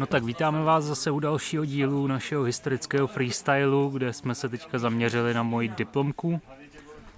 [0.00, 4.78] No tak vítáme vás zase u dalšího dílu našeho historického freestylu, kde jsme se teďka
[4.78, 6.40] zaměřili na moji diplomku.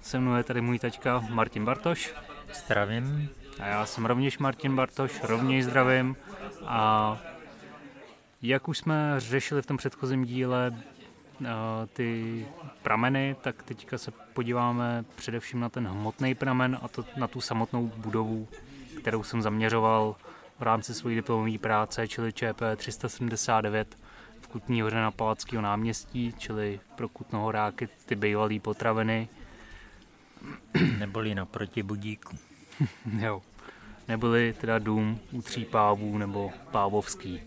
[0.01, 2.13] Se mnou je tady můj taťka Martin Bartoš.
[2.53, 3.29] Zdravím.
[3.59, 6.15] A já jsem rovněž Martin Bartoš, rovněž zdravím.
[6.65, 7.17] A
[8.41, 11.47] jak už jsme řešili v tom předchozím díle eh,
[11.93, 12.45] ty
[12.81, 17.91] prameny, tak teďka se podíváme především na ten hmotný pramen a to na tu samotnou
[17.97, 18.47] budovu,
[19.01, 20.15] kterou jsem zaměřoval
[20.63, 23.97] v rámci své diplomové práce, čili ČP 379
[24.41, 29.29] v Kutní hoře na Palackého náměstí, čili pro Kutnohoráky ty bývalé potraviny.
[30.99, 32.37] Neboli naproti budíku.
[33.19, 33.41] jo.
[34.07, 37.41] Neboli teda dům u tří pávů nebo pávovský.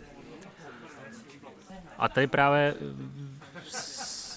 [1.99, 2.75] A tady právě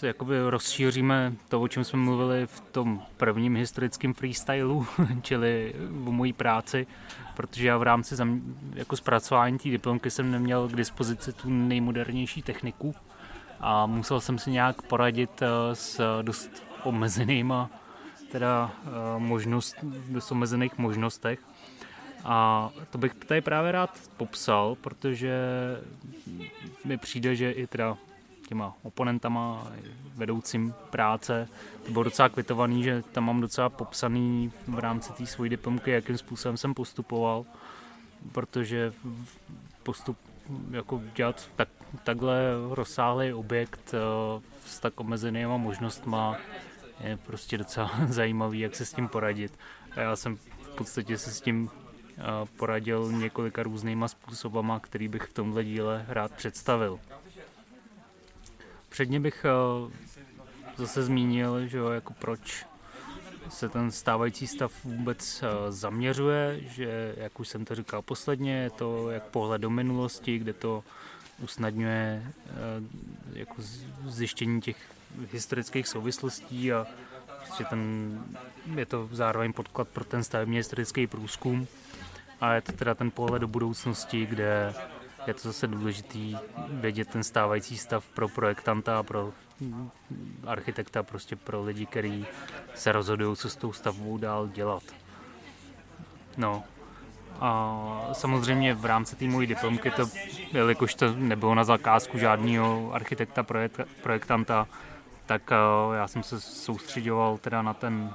[0.04, 4.88] jakoby rozšíříme to, o čem jsme mluvili v tom prvním historickém freestylu,
[5.22, 5.76] čili
[6.06, 6.88] o mojí práci,
[7.36, 8.42] protože já v rámci zam,
[8.74, 12.96] jako zpracování té diplomky jsem neměl k dispozici tu nejmodernější techniku
[13.60, 17.70] a musel jsem si nějak poradit eh, s dost omezenýma
[18.32, 18.90] teda eh,
[19.20, 19.76] možnost,
[20.10, 21.40] dost omezených možnostech.
[22.24, 25.38] A to bych tady právě rád popsal, protože
[26.86, 27.98] mi přijde, že i teda
[28.50, 29.68] těma oponentama,
[30.16, 31.48] vedoucím práce.
[31.86, 36.18] To bylo docela kvitovaný, že tam mám docela popsaný v rámci té své diplomky, jakým
[36.18, 37.46] způsobem jsem postupoval,
[38.32, 38.94] protože
[39.84, 40.18] postup
[40.72, 41.70] jako dělat tak,
[42.04, 46.38] takhle rozsáhlý objekt eh, s tak omezenýma možnostma
[47.04, 49.60] je prostě docela zajímavý, jak se s tím poradit.
[49.96, 51.70] A já jsem v podstatě se s tím
[52.18, 52.22] eh,
[52.58, 57.00] poradil několika různýma způsobama, který bych v tomhle díle rád představil.
[58.90, 59.92] Předně bych eh,
[60.78, 62.66] zase zmínil, že jo, jako proč
[63.50, 68.70] se ten stávající stav vůbec eh, zaměřuje, že, jak už jsem to říkal posledně, je
[68.70, 70.84] to jak pohled do minulosti, kde to
[71.44, 72.52] usnadňuje eh,
[73.34, 73.56] jako
[74.06, 74.78] zjištění těch
[75.32, 76.88] historických souvislostí a
[77.38, 78.12] prostě ten,
[78.76, 81.68] je to zároveň podklad pro ten stavebně historický průzkum.
[82.42, 84.74] A je to teda ten pohled do budoucnosti, kde
[85.30, 89.32] je to zase důležitý vědět ten stávající stav pro projektanta a pro
[90.48, 92.26] architekta, prostě pro lidi, kteří
[92.76, 94.84] se rozhodují, co s tou stavbou dál dělat.
[96.38, 96.64] No,
[97.40, 100.06] a samozřejmě v rámci té mojí diplomky, to,
[100.52, 104.68] jelikož to nebylo na zakázku žádného architekta, projekt, projektanta,
[105.26, 108.14] tak uh, já jsem se soustředoval teda na ten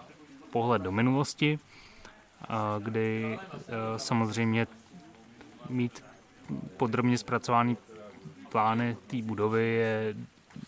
[0.51, 3.65] pohled do minulosti, uh, kdy uh,
[3.97, 4.67] samozřejmě
[5.69, 6.05] mít
[6.77, 7.77] podrobně zpracovaný
[8.49, 10.15] plány té budovy je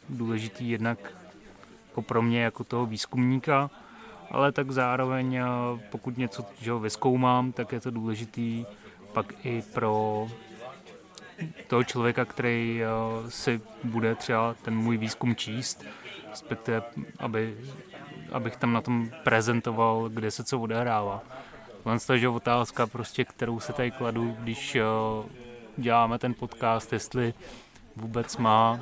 [0.09, 0.98] důležitý jednak
[1.88, 3.70] jako pro mě jako toho výzkumníka,
[4.31, 5.44] ale tak zároveň eh,
[5.91, 8.66] pokud něco že ho vyzkoumám, tak je to důležitý
[9.12, 10.26] pak i pro
[11.66, 15.84] toho člověka, který eh, si bude třeba ten můj výzkum číst,
[16.31, 16.82] respektive
[17.19, 17.56] aby,
[18.32, 21.22] abych tam na tom prezentoval, kde se co odehrává.
[21.82, 24.82] Tohle je otázka, prostě, kterou se tady kladu, když eh,
[25.76, 27.34] děláme ten podcast, jestli
[27.97, 28.81] vůbec má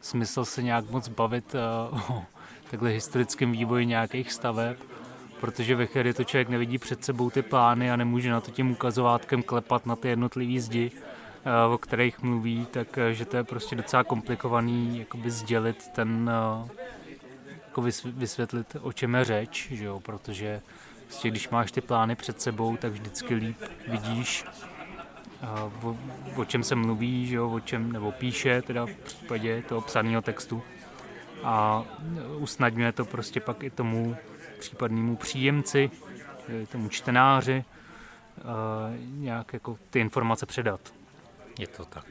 [0.00, 1.54] smysl se nějak moc bavit
[1.90, 2.24] uh, o
[2.70, 4.76] takhle historickém vývoji nějakých staveb,
[5.40, 8.70] protože ve chvíli to člověk nevidí před sebou ty plány a nemůže na to tím
[8.70, 13.44] ukazovátkem klepat na ty jednotlivé zdi, uh, o kterých mluví, tak uh, že to je
[13.44, 16.30] prostě docela komplikovaný jakoby sdělit ten,
[17.66, 20.00] jako vysvětlit, o čem je řeč, že jo?
[20.00, 20.60] protože
[21.06, 23.56] prostě, když máš ty plány před sebou, tak vždycky líp
[23.88, 24.44] vidíš,
[25.82, 25.96] o,
[26.36, 30.22] o čem se mluví, že jo, o čem, nebo píše teda v případě toho psaného
[30.22, 30.62] textu
[31.44, 31.84] a
[32.36, 34.16] usnadňuje to prostě pak i tomu
[34.58, 35.90] případnému příjemci,
[36.72, 37.64] tomu čtenáři
[39.00, 40.80] nějak jako ty informace předat.
[41.58, 42.04] Je to tak.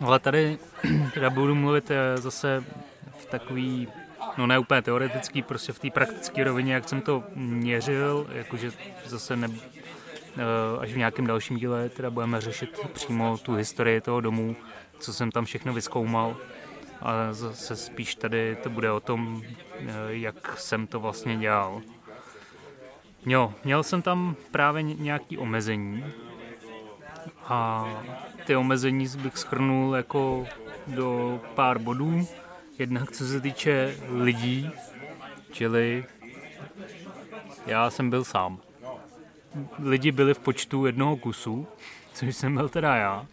[0.00, 0.58] Ale tady
[1.14, 2.64] teda budu mluvit eh, zase
[3.18, 3.88] v takový,
[4.38, 8.72] no ne úplně teoretický, prostě v té praktické rovině, jak jsem to měřil, jakože
[9.06, 9.48] zase ne,
[10.80, 14.56] až v nějakém dalším díle teda budeme řešit přímo tu historii toho domu,
[14.98, 16.36] co jsem tam všechno vyskoumal.
[17.00, 19.42] A zase spíš tady to bude o tom,
[19.78, 21.82] eh, jak jsem to vlastně dělal.
[23.26, 26.04] Jo, měl jsem tam právě nějaké omezení
[27.44, 27.88] a
[28.46, 30.46] ty omezení bych schrnul jako
[30.86, 32.26] do pár bodů.
[32.78, 34.70] Jednak co se týče lidí,
[35.52, 36.04] čili
[37.66, 38.60] já jsem byl sám
[39.78, 41.66] lidi byli v počtu jednoho kusu,
[42.12, 43.26] což jsem byl teda já.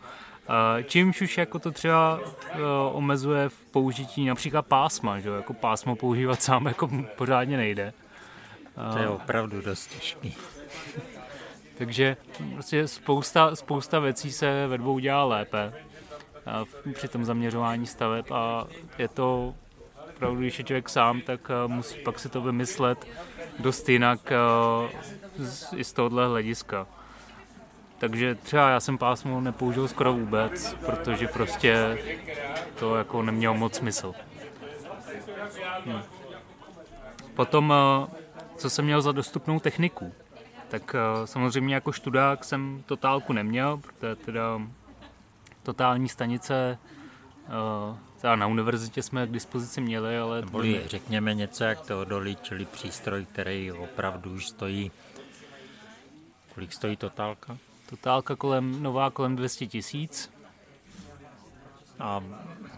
[0.85, 2.19] Čímž už jako to třeba
[2.51, 2.59] e,
[2.91, 7.93] omezuje v použití například pásma, že jako pásmo používat sám jako pořádně nejde.
[8.93, 10.37] To je opravdu dost těžký.
[11.77, 12.17] Takže
[12.53, 15.73] prostě spousta, spousta věcí se ve dvou dělá lépe
[16.93, 18.65] při tom zaměřování staveb a
[18.97, 19.53] je to
[20.23, 23.07] opravdu, když je člověk sám, tak musí pak si to vymyslet
[23.59, 24.33] dost jinak
[25.75, 26.87] i z tohohle hlediska.
[27.97, 31.97] Takže třeba já jsem pásmo nepoužil skoro vůbec, protože prostě
[32.79, 34.13] to jako nemělo moc smysl.
[35.85, 36.01] Hmm.
[37.35, 38.07] Potom, eh,
[38.55, 40.13] co jsem měl za dostupnou techniku,
[40.67, 44.61] tak eh, samozřejmě jako študák jsem totálku neměl, protože teda
[45.63, 46.77] totální stanice
[48.23, 50.41] teda na univerzitě jsme k dispozici měli, ale...
[50.41, 54.91] Neboli řekněme něco jak Teodolí, čili přístroj, který opravdu už stojí...
[56.55, 57.57] Kolik stojí totálka?
[57.89, 60.31] Totálka kolem, nová kolem 200 tisíc.
[61.99, 62.23] A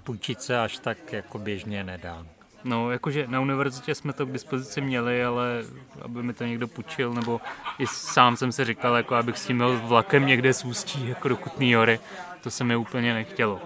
[0.03, 2.25] půjčit se až tak jako běžně nedá.
[2.63, 5.63] No, jakože na univerzitě jsme to k dispozici měli, ale
[6.01, 7.41] aby mi to někdo půjčil, nebo
[7.79, 11.27] i sám jsem se říkal, jako abych s tím měl vlakem někde z Ústí, jako
[11.27, 11.99] do Kutný hory,
[12.43, 13.61] to se mi úplně nechtělo.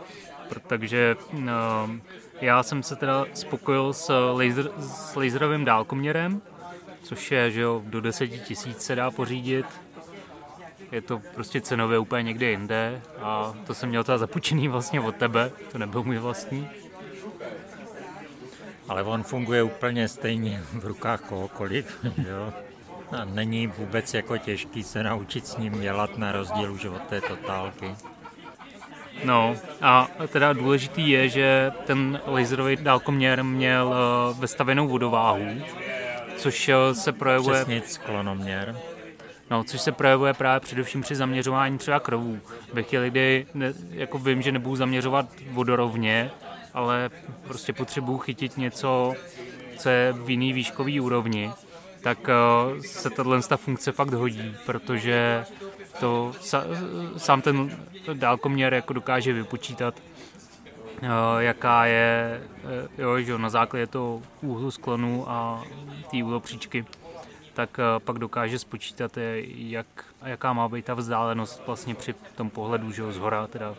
[0.67, 1.89] Takže no,
[2.41, 6.41] já jsem se teda spokojil s, laser, s laserovým dálkoměrem,
[7.03, 9.65] což je, že jo, do 10 tisíc se dá pořídit,
[10.91, 15.15] je to prostě cenově úplně někde jinde a to jsem měl teda zapučený vlastně od
[15.15, 16.69] tebe, to nebyl můj vlastní.
[18.87, 22.53] Ale on funguje úplně stejně v rukách kohokoliv, jo.
[23.11, 27.21] A není vůbec jako těžký se naučit s ním dělat na rozdíl už od té
[27.21, 27.95] totálky.
[29.24, 35.62] No a teda důležitý je, že ten laserový dálkoměr měl eh, vestavenou vodováhu,
[36.36, 37.56] což eh, se projevuje...
[37.56, 38.75] Přesně sklonoměr.
[39.51, 42.39] No, což se projevuje právě především při zaměřování třeba krovů.
[42.74, 46.31] Ve chvíli, kdy ne, jako vím, že nebudu zaměřovat vodorovně,
[46.74, 47.10] ale
[47.48, 49.13] prostě potřebuji chytit něco,
[49.77, 51.51] co je v jiný výškový úrovni,
[52.01, 55.45] tak uh, se tato ta funkce fakt hodí, protože
[55.99, 56.63] to sa,
[57.17, 57.77] sám ten
[58.13, 59.93] dálkoměr jako dokáže vypočítat,
[61.01, 61.09] uh,
[61.39, 65.63] jaká je, uh, jo, že na základě toho úhlu sklonu a
[66.11, 66.85] té úhlopříčky
[67.59, 69.87] tak eh, pak dokáže spočítat, eh, jak,
[70.25, 73.75] jaká má být ta vzdálenost vlastně při tom pohledu, že z hora, teda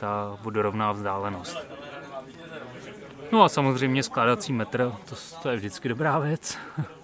[0.00, 1.58] ta vodorovná vzdálenost.
[3.32, 6.58] No a samozřejmě skládací metr, to, to je vždycky dobrá věc.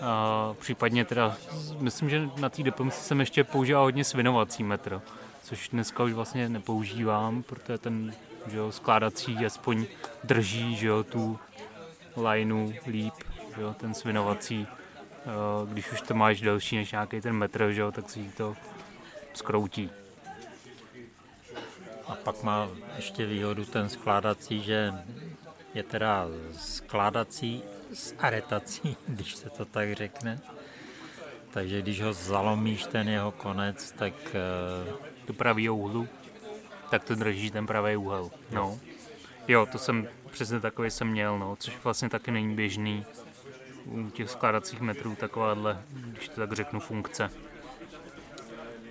[0.00, 1.36] a případně teda,
[1.78, 5.00] myslím, že na té diplomce jsem ještě používal hodně svinovací metr,
[5.42, 8.12] což dneska už vlastně nepoužívám, protože ten
[8.46, 9.86] že jo, skládací aspoň
[10.24, 11.38] drží že jo, tu
[12.16, 13.14] lineu líp,
[13.56, 14.66] že jo, ten svinovací
[15.72, 18.56] když už to máš delší než nějaký ten metr, že jo, tak si to
[19.34, 19.90] skroutí.
[22.06, 24.94] A pak má ještě výhodu ten skládací, že
[25.74, 27.62] je teda skládací
[27.92, 30.40] s aretací, když se to tak řekne.
[31.50, 34.14] Takže když ho zalomíš ten jeho konec, tak...
[35.24, 36.08] Tu pravý úhlu,
[36.90, 38.30] tak to drží ten pravý úhel.
[38.50, 38.78] No.
[39.48, 43.06] Jo, to jsem přesně takový jsem měl, no, což vlastně taky není běžný
[43.84, 47.30] u těch skládacích metrů takováhle, když to tak řeknu, funkce.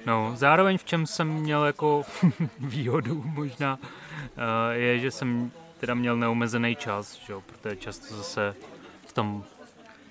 [0.05, 2.03] No, zároveň v čem jsem měl jako
[2.59, 8.55] výhodu možná, eh, je, že jsem teda měl neomezený čas, že jo, protože často zase
[9.17, 9.43] tom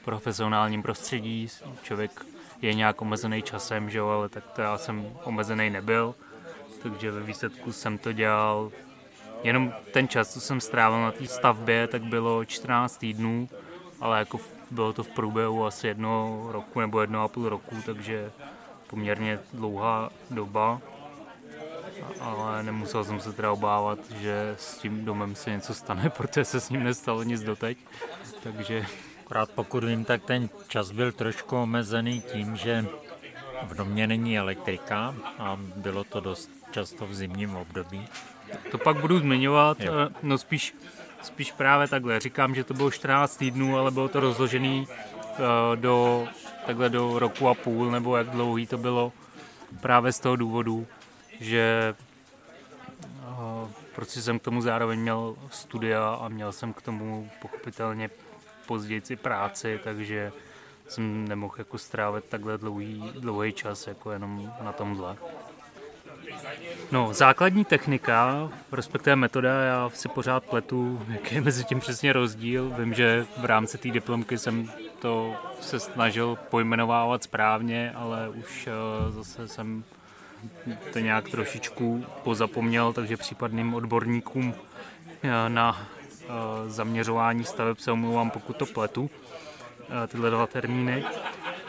[0.05, 1.49] profesionálním prostředí.
[1.83, 2.27] Člověk
[2.63, 6.15] je nějak omezený časem, že jo, ale tak to já jsem omezený nebyl,
[6.83, 8.71] takže ve výsledku jsem to dělal.
[9.43, 13.49] Jenom ten čas, co jsem strávil na té stavbě, tak bylo 14 týdnů,
[14.01, 14.41] ale jako
[14.71, 18.33] bylo to v průběhu asi jednoho roku nebo jednoho a půl roku, takže
[18.87, 20.81] poměrně dlouhá doba,
[22.21, 26.61] ale nemusel jsem se teda obávat, že s tím domem se něco stane, protože se
[26.61, 27.79] s ním nestalo nic doteď,
[28.43, 28.87] takže...
[29.27, 32.87] Akorát pokud vím, tak ten čas byl trošku omezený tím, že
[33.63, 38.09] v domě není elektrika a bylo to dost často v zimním období.
[38.71, 39.93] To pak budu zmiňovat, jo.
[39.93, 40.75] Eh, no spíš
[41.23, 42.21] spíš právě takhle.
[42.21, 45.47] Říkám, že to bylo 14 týdnů, ale bylo to rozložený uh,
[45.77, 46.29] do,
[46.67, 49.13] takhle do roku a půl, nebo jak dlouhý to bylo
[49.81, 50.87] právě z toho důvodu,
[51.41, 51.95] že
[53.95, 58.11] prostě jsem k tomu zároveň měl studia a měl jsem k tomu pochopitelně
[58.67, 60.33] později i práci, takže
[60.89, 65.17] jsem nemohl jako strávit takhle dlouhý, dlouhý čas jako jenom na tomhle.
[66.93, 72.75] No, základní technika, respektive metoda, já si pořád pletu, jaký je mezi tím přesně rozdíl.
[72.79, 78.69] Vím, že v rámci té diplomky jsem to se snažil pojmenovávat správně, ale už
[79.07, 79.85] uh, zase jsem
[80.93, 86.35] to nějak trošičku pozapomněl, takže případným odborníkům uh, na uh,
[86.67, 89.11] zaměřování staveb se omlouvám, pokud to pletu,
[90.09, 91.05] tyhle dva termíny.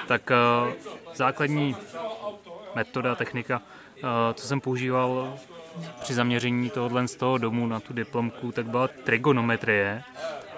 [0.08, 0.32] Tak
[1.14, 1.76] základní
[2.76, 3.62] metoda, technika,
[4.34, 5.38] co jsem používal
[6.00, 10.04] při zaměření tohohle z toho domu na tu diplomku, tak byla trigonometrie.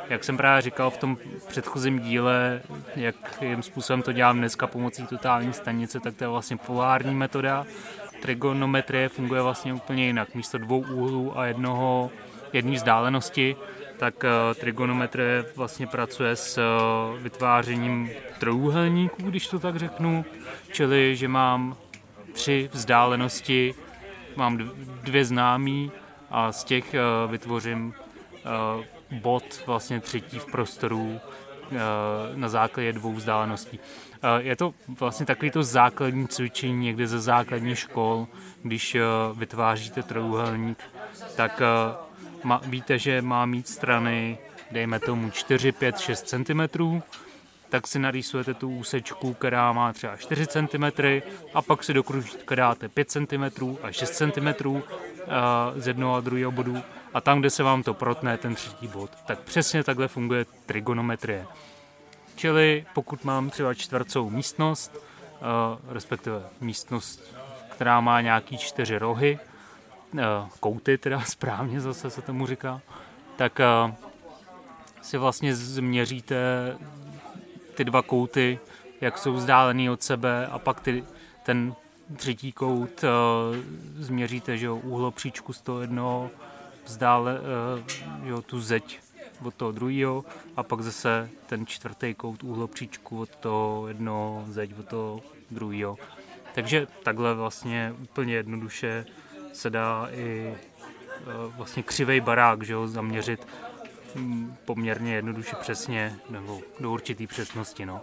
[0.09, 2.61] Jak jsem právě říkal v tom předchozím díle,
[2.95, 7.65] jakým způsobem to dělám dneska pomocí totální stanice, tak to je vlastně polární metoda.
[8.21, 10.35] Trigonometrie funguje vlastně úplně jinak.
[10.35, 12.11] Místo dvou úhlů a jednoho,
[12.53, 13.55] jedné vzdálenosti,
[13.97, 20.25] tak uh, trigonometrie vlastně pracuje s uh, vytvářením trojuhelníků, když to tak řeknu,
[20.71, 21.77] čili že mám
[22.33, 23.75] tři vzdálenosti
[24.35, 24.57] mám
[25.03, 25.91] dvě známí
[26.31, 27.93] a z těch uh, vytvořím
[29.11, 31.19] bod vlastně třetí v prostoru
[31.71, 31.77] uh,
[32.35, 33.79] na základě dvou vzdáleností.
[33.79, 38.27] Uh, je to vlastně takový to základní cvičení někde ze základní škol,
[38.63, 40.83] když uh, vytváříte trojuhelník,
[41.35, 41.61] tak
[42.65, 44.37] víte, že má mít strany,
[44.71, 46.61] dejme tomu 4, 5, 6 cm,
[47.69, 50.83] tak si narýsujete tu úsečku, která má třeba 4 cm
[51.53, 54.47] a pak si do kružítka dáte 5 cm a 6 cm
[55.75, 56.77] z jednoho a druhého bodu
[57.13, 61.47] a tam, kde se vám to protne, ten třetí bod, tak přesně takhle funguje trigonometrie.
[62.35, 64.97] Čili pokud mám třeba čtvrcou místnost,
[65.87, 67.35] respektive místnost,
[67.69, 69.39] která má nějaký čtyři rohy,
[70.59, 72.81] kouty teda správně zase se tomu říká,
[73.35, 73.59] tak
[75.01, 76.37] si vlastně změříte
[77.75, 78.59] ty dva kouty,
[79.01, 81.03] jak jsou vzdálený od sebe a pak ty,
[81.43, 81.75] ten
[82.15, 83.03] třetí kout
[83.95, 84.81] změříte, že jo,
[85.51, 86.29] z toho jednoho,
[86.89, 88.99] vzdále uh, jo, tu zeď
[89.43, 94.87] od toho druhého a pak zase ten čtvrtý kout úhlopříčku od toho jednoho, zeď od
[94.87, 95.97] toho druhého.
[96.55, 99.05] Takže takhle vlastně úplně jednoduše
[99.53, 100.57] se dá i
[101.25, 103.47] uh, vlastně křivej barák, že jo, zaměřit
[104.15, 107.85] Mm, poměrně jednoduše přesně, nebo do určitý přesnosti.
[107.85, 108.01] No.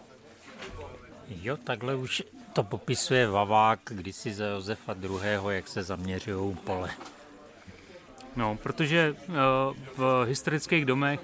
[1.29, 5.11] Jo, takhle už to popisuje Vavák kdysi za Josefa II.,
[5.49, 6.91] jak se zaměřují pole.
[8.37, 9.35] No, protože uh,
[9.97, 11.21] v historických domech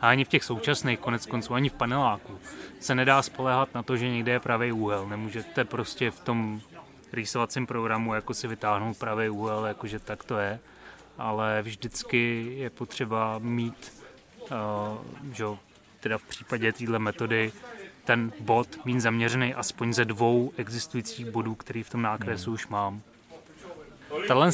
[0.00, 2.38] a ani v těch současných, konec konců, ani v paneláku,
[2.80, 5.08] se nedá spolehat na to, že někde je pravý úhel.
[5.08, 6.60] Nemůžete prostě v tom
[7.12, 10.60] rýsovacím programu jako si vytáhnout pravý úhel, jakože tak to je
[11.18, 13.92] ale vždycky je potřeba mít,
[14.40, 15.44] uh, že,
[16.00, 17.52] teda v případě téhle metody,
[18.04, 22.54] ten bod mít zaměřený aspoň ze dvou existujících bodů, který v tom nákresu hmm.
[22.54, 23.02] už mám.
[24.28, 24.50] Tahle,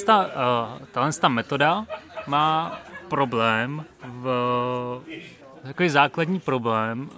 [1.22, 1.86] uh, metoda
[2.26, 5.02] má problém v
[5.62, 7.10] takový základní problém,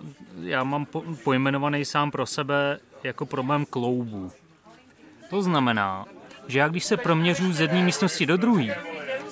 [0.43, 4.33] já mám po, pojmenovaný sám pro sebe jako problém kloubů.
[5.31, 6.05] To znamená,
[6.49, 8.77] že já když se proměřuji z jedné místnosti do druhé,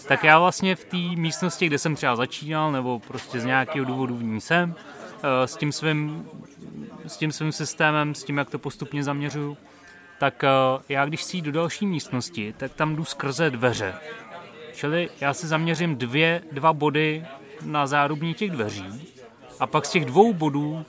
[0.08, 4.16] tak já vlastně v té místnosti, kde jsem třeba začínal, nebo prostě z nějakého důvodu
[4.16, 4.74] v ní jsem,
[5.22, 6.28] eh, s tím svým,
[7.06, 9.56] s tím svým systémem, s tím, jak to postupně zaměřuju,
[10.20, 10.48] tak eh,
[10.88, 13.94] já když si do další místnosti, tak tam jdu skrze dveře.
[14.74, 17.26] Čili já si zaměřím dvě, dva body
[17.62, 19.18] na zárubní těch dveří
[19.60, 20.84] a pak z těch dvou bodů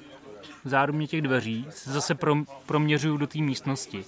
[0.66, 2.18] zárubně těch dveří se zase
[2.66, 4.06] proměřuju do té místnosti.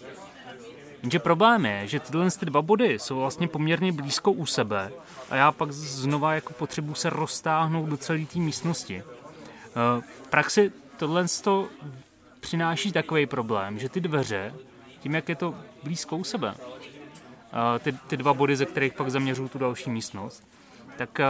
[1.02, 4.92] Jenže problém je, že tyhle ty dva body jsou vlastně poměrně blízko u sebe
[5.30, 9.04] a já pak znova jako potřebuji se roztáhnout do celé té místnosti.
[9.04, 11.68] Eh, v praxi tohle to
[12.40, 14.54] přináší takový problém, že ty dveře,
[15.04, 16.56] tím jak je to blízko u sebe,
[17.80, 20.48] ty, ty dva body, ze kterých pak zaměřuju tu další místnost,
[20.98, 21.22] tak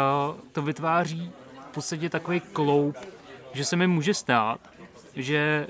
[0.52, 1.32] to vytváří
[1.70, 2.98] v podstatě takový kloup,
[3.54, 4.60] že se mi může stát,
[5.16, 5.68] že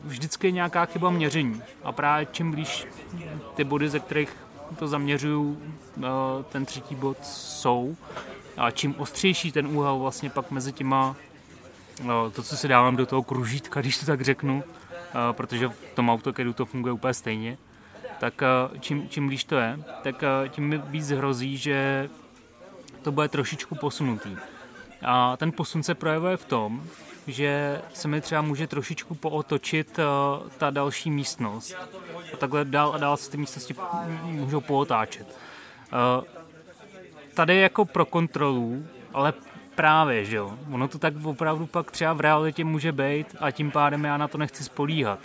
[0.00, 1.62] vždycky je nějaká chyba měření.
[1.82, 2.86] A právě čím blíž
[3.54, 4.36] ty body, ze kterých
[4.78, 5.62] to zaměřuju,
[5.96, 6.04] uh,
[6.48, 7.96] ten třetí bod jsou
[8.56, 11.16] a čím ostřejší ten úhel vlastně pak mezi těma,
[12.32, 14.64] to, co si dávám do toho kružítka, když to tak řeknu,
[15.32, 17.58] protože v tom AutoCADu to funguje úplně stejně,
[18.20, 22.08] tak uh, čím, čím blíž to je, tak uh, tím víc hrozí, že
[23.02, 24.36] to bude trošičku posunutý.
[25.02, 26.82] A ten posun se projevuje v tom,
[27.26, 29.98] že se mi třeba může trošičku pootočit
[30.58, 31.76] ta další místnost.
[32.34, 33.74] A takhle dál a dál se ty místnosti
[34.22, 35.38] můžou pootáčet.
[37.34, 39.32] Tady jako pro kontrolu, ale
[39.74, 43.70] právě, že jo, ono to tak opravdu pak třeba v realitě může být a tím
[43.70, 45.18] pádem já na to nechci spolíhat,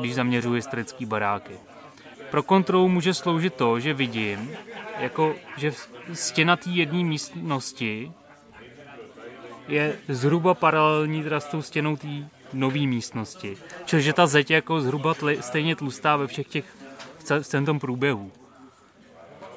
[0.00, 1.54] když zaměřuji historické baráky.
[2.30, 4.50] Pro kontrolu může sloužit to, že vidím,
[4.98, 5.72] jako, že
[6.12, 8.12] stěna té jedné místnosti
[9.68, 12.08] je zhruba paralelní teda s tou stěnou té
[12.52, 13.56] nové místnosti.
[13.84, 16.64] Čili že ta zeď je jako zhruba tli, stejně tlustá ve všech těch,
[17.18, 18.32] v celém tom průběhu.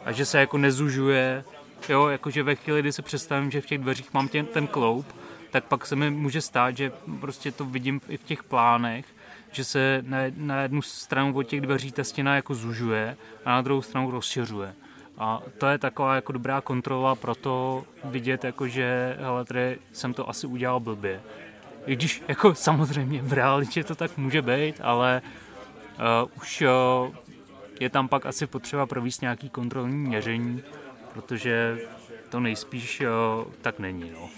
[0.06, 1.44] A že se jako nezužuje,
[1.90, 5.06] jo, jakože ve chvíli, kdy se představím, že v těch dveřích mám tě, ten kloup,
[5.52, 9.06] tak pak se mi může stát, že prostě to vidím i v těch plánech,
[9.52, 13.62] že se na, na jednu stranu od těch dveří ta stěna jako zužuje a na
[13.62, 14.74] druhou stranu rozšiřuje.
[15.18, 20.14] A to je taková jako dobrá kontrola pro to vidět, jako že hele, tady jsem
[20.14, 21.22] to asi udělal blbě.
[21.86, 25.22] I když jako samozřejmě v realitě to tak může být, ale
[26.24, 27.16] uh, už uh,
[27.80, 30.64] je tam pak asi potřeba provést nějaký kontrolní měření,
[31.14, 31.80] protože
[32.30, 34.12] to nejspíš uh, tak není.
[34.12, 34.30] No.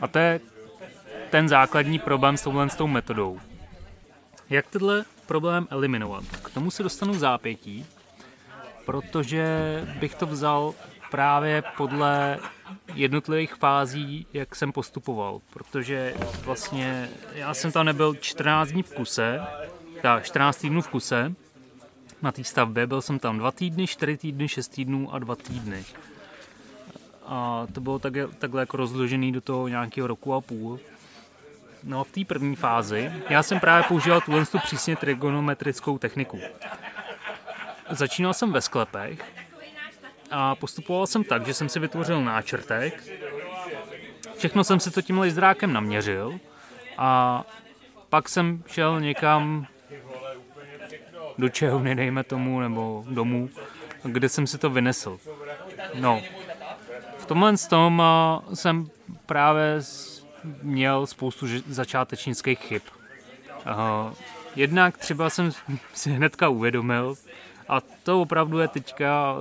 [0.00, 0.40] A to je
[1.30, 3.40] ten základní problém s touhle s tou metodou.
[4.50, 6.24] Jak tenhle problém eliminovat?
[6.24, 7.86] K tomu se dostanu zápětí,
[8.84, 9.46] protože
[10.00, 10.74] bych to vzal
[11.10, 12.38] právě podle
[12.94, 19.40] jednotlivých fází, jak jsem postupoval, protože vlastně já jsem tam nebyl 14 dní v kuse,
[20.02, 21.34] tak 14 týdnů v kuse
[22.22, 25.84] na té stavbě, byl jsem tam 2 týdny, 4 týdny, 6 týdnů a 2 týdny.
[27.26, 30.80] A to bylo tak, takhle jako rozložený do toho nějakého roku a půl.
[31.84, 36.40] No v té první fázi já jsem právě používal tuhle tu přísně trigonometrickou techniku.
[37.90, 39.32] Začínal jsem ve sklepech
[40.30, 43.02] a postupoval jsem tak, že jsem si vytvořil náčrtek,
[44.36, 46.38] všechno jsem si to tím laserákem naměřil
[46.98, 47.42] a
[48.08, 49.66] pak jsem šel někam
[51.38, 53.50] do čehovny, dejme tomu, nebo domů,
[54.02, 55.18] kde jsem si to vynesl.
[55.94, 56.22] No,
[57.18, 58.02] v tomhle tom
[58.54, 58.88] jsem
[59.26, 59.80] právě
[60.62, 62.82] měl spoustu začátečnických chyb.
[64.56, 65.50] Jednak třeba jsem
[65.94, 67.14] si hnedka uvědomil,
[67.68, 69.34] a to opravdu je teďka,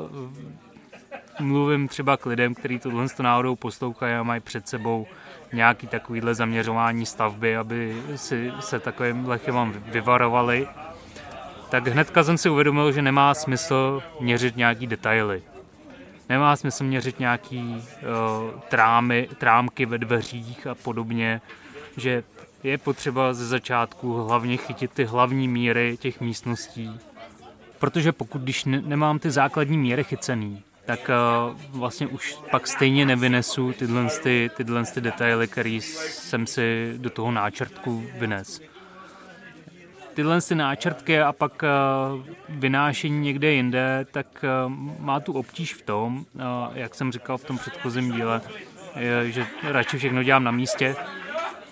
[1.40, 5.08] mluvím třeba k lidem, kteří tohle to náhodou poslouchají a mají před sebou
[5.54, 10.68] nějaký takovýhle zaměřování stavby, aby si se takovým chybám vyvarovali,
[11.70, 15.44] tak hnedka jsem si uvědomil, že nemá smysl měřit nějaký detaily.
[16.30, 21.42] Nemá smysl měřit nějaký uh, trámy, trámky ve dveřích a podobně,
[21.98, 22.24] že
[22.64, 27.00] je potřeba ze začátku hlavně chytit ty hlavní míry těch místností.
[27.80, 31.10] Protože pokud když ne- nemám ty základní míry chycený, tak
[31.50, 37.10] uh, vlastně už pak stejně nevynesu tyhle, ty, tyhle ty detaily, které jsem si do
[37.10, 38.62] toho náčrtku vynes
[40.16, 41.68] tyhle ty náčrtky a pak eh,
[42.50, 44.48] vynášení někde jinde, tak eh,
[45.00, 48.42] má tu obtíž v tom, eh, jak jsem říkal v tom předchozím díle,
[49.24, 50.96] že radši všechno dělám na místě.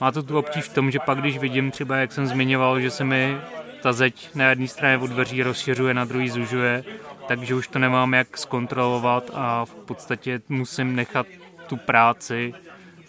[0.01, 2.91] Má to tu obtíž v tom, že pak když vidím třeba, jak jsem zmiňoval, že
[2.91, 3.37] se mi
[3.81, 6.83] ta zeď na jedné straně od dveří rozšiřuje, na druhý zužuje,
[7.27, 11.27] takže už to nemám jak zkontrolovat a v podstatě musím nechat
[11.67, 12.53] tu práci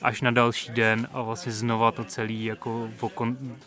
[0.03, 2.88] až na další den a vlastně znova to celý jako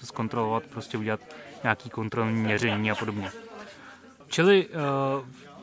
[0.04, 1.20] zkontrolovat, prostě udělat
[1.68, 3.32] nějaký kontrolní měření a podobně.
[4.28, 4.74] Čili uh,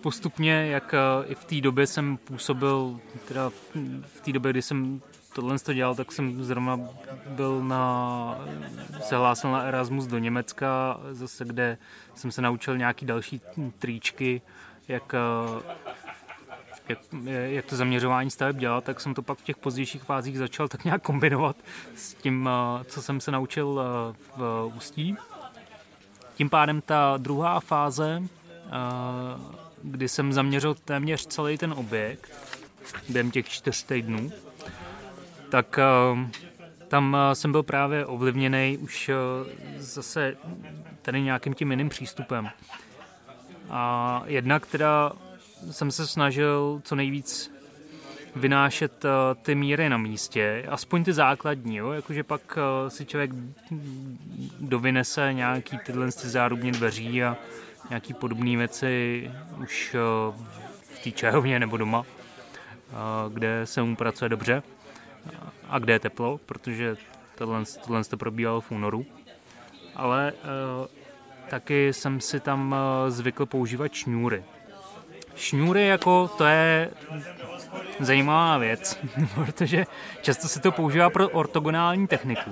[0.01, 3.51] postupně, jak uh, i v té době jsem působil, teda
[4.07, 5.01] v té době, kdy jsem
[5.35, 6.81] tohle to dělal, tak jsem zrovna
[7.27, 8.39] byl na,
[9.01, 11.79] se hlásil na Erasmus do Německa, zase kde
[12.15, 13.41] jsem se naučil nějaký další
[13.79, 14.43] tričky,
[14.89, 15.63] jak, uh,
[16.89, 16.99] jak,
[17.45, 20.85] jak to zaměřování staveb dělat, tak jsem to pak v těch pozdějších fázích začal tak
[20.85, 21.57] nějak kombinovat
[21.97, 22.49] s tím,
[22.85, 23.81] co jsem se naučil
[24.37, 25.17] v Ústí
[26.35, 28.71] tím pádem ta druhá fáze, eh,
[29.83, 32.33] kdy jsem zaměřil téměř celý ten objekt
[33.09, 34.33] během těch čtyř týdnů,
[35.51, 36.31] tak eh,
[36.89, 39.11] tam eh, jsem byl právě ovlivněný už
[39.77, 40.37] zase
[41.03, 42.49] tady nějakým tím jiným přístupem.
[43.71, 45.13] A jednak teda
[45.71, 47.54] jsem se snažil co nejvíc
[48.37, 49.11] vynášet uh,
[49.43, 51.91] ty míry na místě, aspoň ty základní, jo?
[51.91, 53.31] jakože pak uh, si člověk
[54.61, 57.37] dovynese nějaký tyhle ty zárubně dveří a
[57.89, 59.31] nějaký podobné věci
[59.63, 59.97] už
[60.29, 60.35] uh,
[60.95, 62.05] v té čahovně nebo doma,
[63.33, 64.63] kde se mu pracuje dobře
[65.69, 66.97] a kde je teplo, protože
[67.35, 69.07] tohle, tohle to probíhalo v únoru.
[69.95, 70.33] Ale
[71.49, 72.75] taky jsem si tam
[73.09, 74.45] zvykl používat šňůry.
[75.37, 76.91] Šňůry jako to je
[78.01, 78.99] zajímavá věc,
[79.35, 79.85] protože
[80.23, 82.51] často se to používá pro ortogonální techniku,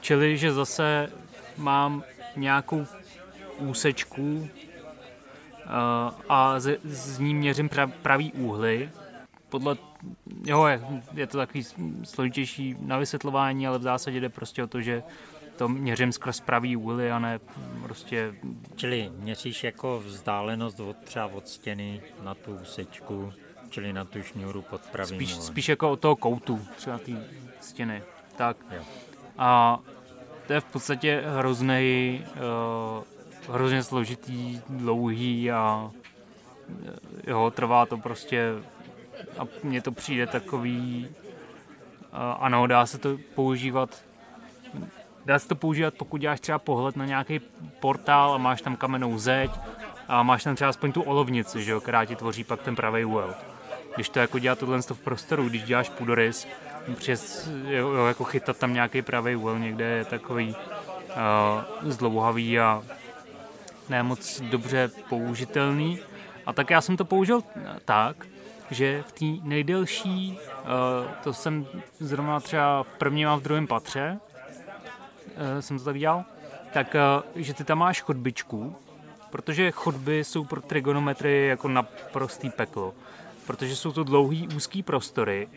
[0.00, 1.10] čili že zase
[1.56, 2.02] mám
[2.36, 2.86] nějakou
[3.58, 4.48] úsečku uh,
[6.28, 7.70] a z, z ní měřím
[8.02, 8.90] pravý úhly.
[9.48, 9.76] Podle,
[10.44, 10.80] jo, je,
[11.14, 11.64] je to takový
[12.04, 15.02] složitější na vysvětlování, ale v zásadě jde prostě o to, že
[15.56, 17.40] to měřím skrz pravý úhly a ne
[17.82, 18.34] prostě...
[18.76, 23.32] Čili měříš jako vzdálenost od, třeba od stěny na tu úsečku
[23.72, 27.12] čili na tu šňůru pod pravým spíš, spíš jako od toho koutu, třeba té
[27.60, 28.02] stěny.
[28.36, 28.56] Tak.
[28.70, 28.82] Jo.
[29.38, 29.78] A
[30.46, 32.24] to je v podstatě hrozný,
[33.48, 35.90] uh, hrozně složitý, dlouhý a
[36.86, 38.52] eh, jo, trvá to prostě
[39.38, 44.04] a mně to přijde takový uh, ano, dá se to používat
[45.26, 47.40] dá se to používat, pokud děláš třeba pohled na nějaký
[47.80, 49.50] portál a máš tam kamennou zeď
[50.08, 53.04] a máš tam třeba aspoň tu olovnici, že jo, která ti tvoří pak ten pravý
[53.04, 53.34] úhel.
[53.94, 56.48] Když to jako dělá tohle v prostoru, když děláš půdorys,
[56.94, 62.82] přes, jo, jako chytat tam nějaký pravý úhel někde je takový uh, zdlouhavý a
[63.88, 65.98] ne moc dobře použitelný.
[66.46, 67.42] A tak já jsem to použil
[67.84, 68.26] tak,
[68.70, 71.66] že v té nejdelší, uh, to jsem
[71.98, 74.18] zrovna třeba v prvním a v druhém patře,
[75.60, 76.24] jsem to tak dělal,
[76.72, 76.96] tak
[77.34, 78.76] uh, že ty tam máš chodbičku,
[79.30, 82.94] protože chodby jsou pro trigonometry jako naprostý peklo.
[83.46, 85.48] Protože jsou to dlouhý úzký prostory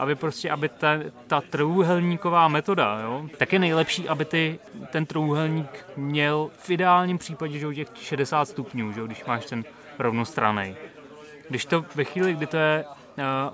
[0.00, 4.58] aby prostě, aby ta, ta trůhelníková metoda, jo, tak je nejlepší, aby ty,
[4.90, 9.64] ten trůhelník měl v ideálním případě, že těch 60 stupňů, že, když máš ten
[9.98, 10.76] rovnostraný.
[11.48, 12.84] Když to ve chvíli, kdy to je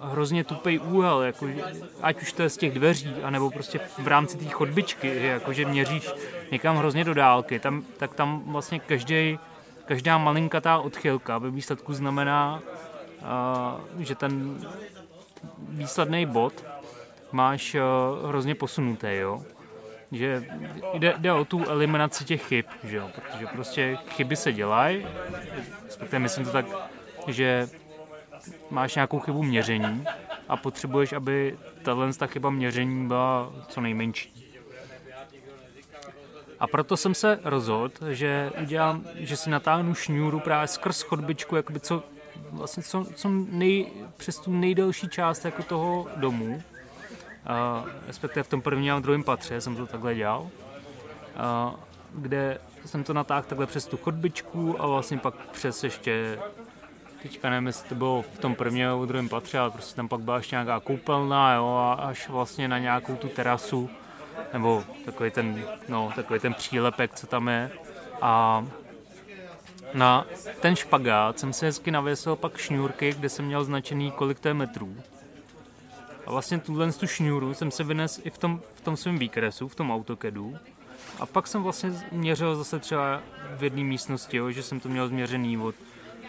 [0.03, 1.47] hrozně tupý úhel, jako,
[2.03, 5.53] ať už to je z těch dveří, anebo prostě v rámci té chodbičky, že, jako,
[5.53, 6.11] že měříš
[6.53, 9.39] někam hrozně do dálky, tam, tak tam vlastně každý,
[9.85, 12.63] každá malinkatá odchylka ve výsledku znamená,
[13.99, 14.59] že ten
[15.69, 16.65] výsledný bod
[17.33, 17.77] máš
[18.29, 19.43] hrozně posunutý, jo.
[20.13, 20.47] Že
[20.95, 25.07] jde, jde o tu eliminaci těch chyb, že jo, protože prostě chyby se dělají,
[26.19, 26.67] myslím to tak,
[27.27, 27.69] že
[28.71, 30.05] máš nějakou chybu měření
[30.49, 34.47] a potřebuješ, aby tahle ta chyba měření byla co nejmenší.
[36.61, 41.81] A proto jsem se rozhodl, že udělám, že si natáhnu šňůru právě skrz chodbičku, jakoby
[41.81, 42.03] co
[42.53, 46.63] vlastně co, co nej, přes tu nejdelší část jako toho domu,
[47.47, 50.49] a, respektive v tom prvním a druhém patře jsem to takhle dělal,
[51.37, 51.75] a,
[52.15, 56.39] kde jsem to natáhl takhle přes tu chodbičku a vlastně pak přes ještě
[57.29, 60.21] teďka nevím, jestli to bylo v tom prvním a druhém patře, ale prostě tam pak
[60.21, 63.91] byla ještě nějaká koupelna, jo, a až vlastně na nějakou tu terasu,
[64.53, 67.71] nebo takový ten, no, takový ten přílepek, co tam je.
[68.23, 68.65] A
[69.95, 70.27] na
[70.61, 74.55] ten špagát jsem se hezky navěsil pak šňůrky, kde jsem měl značený kolik to je
[74.55, 74.97] metrů.
[76.27, 79.69] A vlastně tuhle tu šňůru jsem se vynes i v tom, v tom svém výkresu,
[79.69, 80.57] v tom AutoCADu.
[81.21, 83.23] A pak jsem vlastně měřil zase třeba
[83.57, 85.75] v jedné místnosti, jo, že jsem to měl změřený od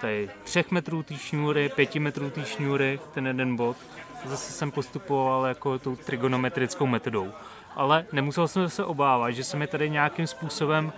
[0.02, 3.78] tady 3 metrů té šňůry, 5 metrů té šňůry, ten jeden bod.
[4.26, 7.32] Zase jsem postupoval jako tou trigonometrickou metodou.
[7.76, 10.94] Ale nemusel jsem se obávat, že se mi tady nějakým způsobem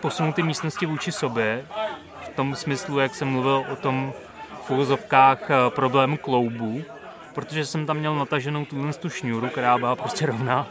[0.00, 1.66] posunul ty místnosti vůči sobě,
[2.24, 4.12] v tom smyslu, jak jsem mluvil o tom
[4.62, 6.82] v úvozovkách eh, problému kloubů,
[7.34, 10.66] protože jsem tam měl nataženou tuhle tu šňůru, která byla prostě rovná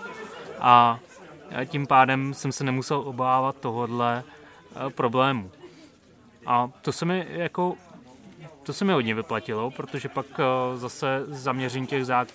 [0.60, 1.00] a
[1.66, 5.52] tím pádem jsem se nemusel obávat tohohle eh, problému.
[6.46, 7.76] A to se mi jako
[8.64, 12.28] to se mi hodně vyplatilo, protože pak eh, zase zaměření těch zák...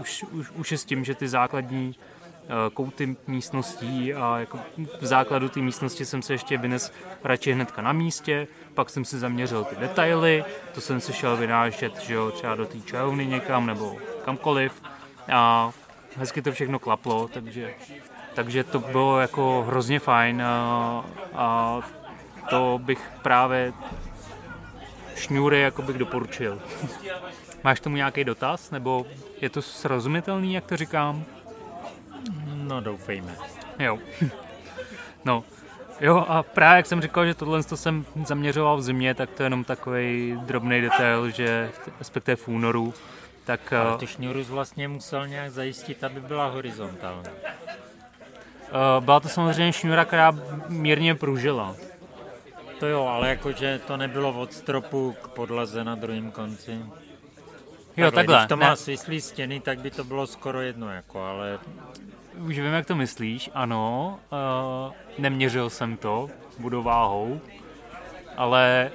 [0.00, 1.94] už, už, už je s tím, že ty základní
[2.50, 4.58] Eh, kouty místností a jako
[5.00, 6.92] v základu té místnosti jsem se ještě vynes
[7.24, 12.00] radši hnedka na místě, pak jsem si zaměřil ty detaily, to jsem si šel vynášet,
[12.00, 14.82] že jo, třeba do té čajovny někam nebo kamkoliv
[15.32, 15.70] a
[16.16, 17.74] hezky to všechno klaplo, takže,
[18.34, 21.80] takže to bylo jako hrozně fajn a, a
[22.50, 23.72] to bych právě
[25.14, 26.58] šňůry jako bych doporučil.
[27.64, 29.06] Máš tomu nějaký dotaz, nebo
[29.40, 31.24] je to srozumitelný, jak to říkám?
[32.54, 33.36] No doufejme.
[33.78, 33.98] Jo.
[35.24, 35.44] No,
[36.00, 39.42] Jo, a právě jak jsem říkal, že tohle to jsem zaměřoval v zimě, tak to
[39.42, 42.94] je jenom takový drobný detail, že respektive v únoru,
[43.44, 43.72] tak...
[43.72, 47.28] Ale eh, ty šňůru vlastně musel nějak zajistit, aby byla horizontální.
[47.28, 50.32] Uh, byla to samozřejmě šňůra, která
[50.68, 51.76] mírně pružila.
[52.80, 56.78] To jo, ale jakože to nebylo od stropu k podlaze na druhém konci.
[57.96, 58.12] Jo, takhle.
[58.12, 58.36] takhle.
[58.36, 61.58] Když to má svislý stěny, tak by to bylo skoro jedno, jako, ale
[62.38, 67.40] už vím, jak to myslíš, ano, uh, neměřil jsem to, budu váhou,
[68.36, 68.90] ale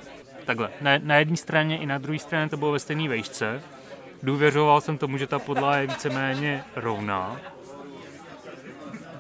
[0.46, 3.62] takhle, na, na jedné straně i na druhé straně to bylo ve stejné vejšce,
[4.24, 7.38] důvěřoval jsem tomu, že ta podlaha je víceméně rovná,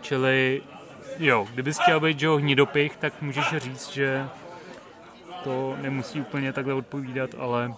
[0.01, 0.61] čili
[1.19, 4.25] jo, kdybys chtěl být Joe hnidopich, tak můžeš říct, že
[5.45, 7.73] to nemusí úplně takhle odpovídat, ale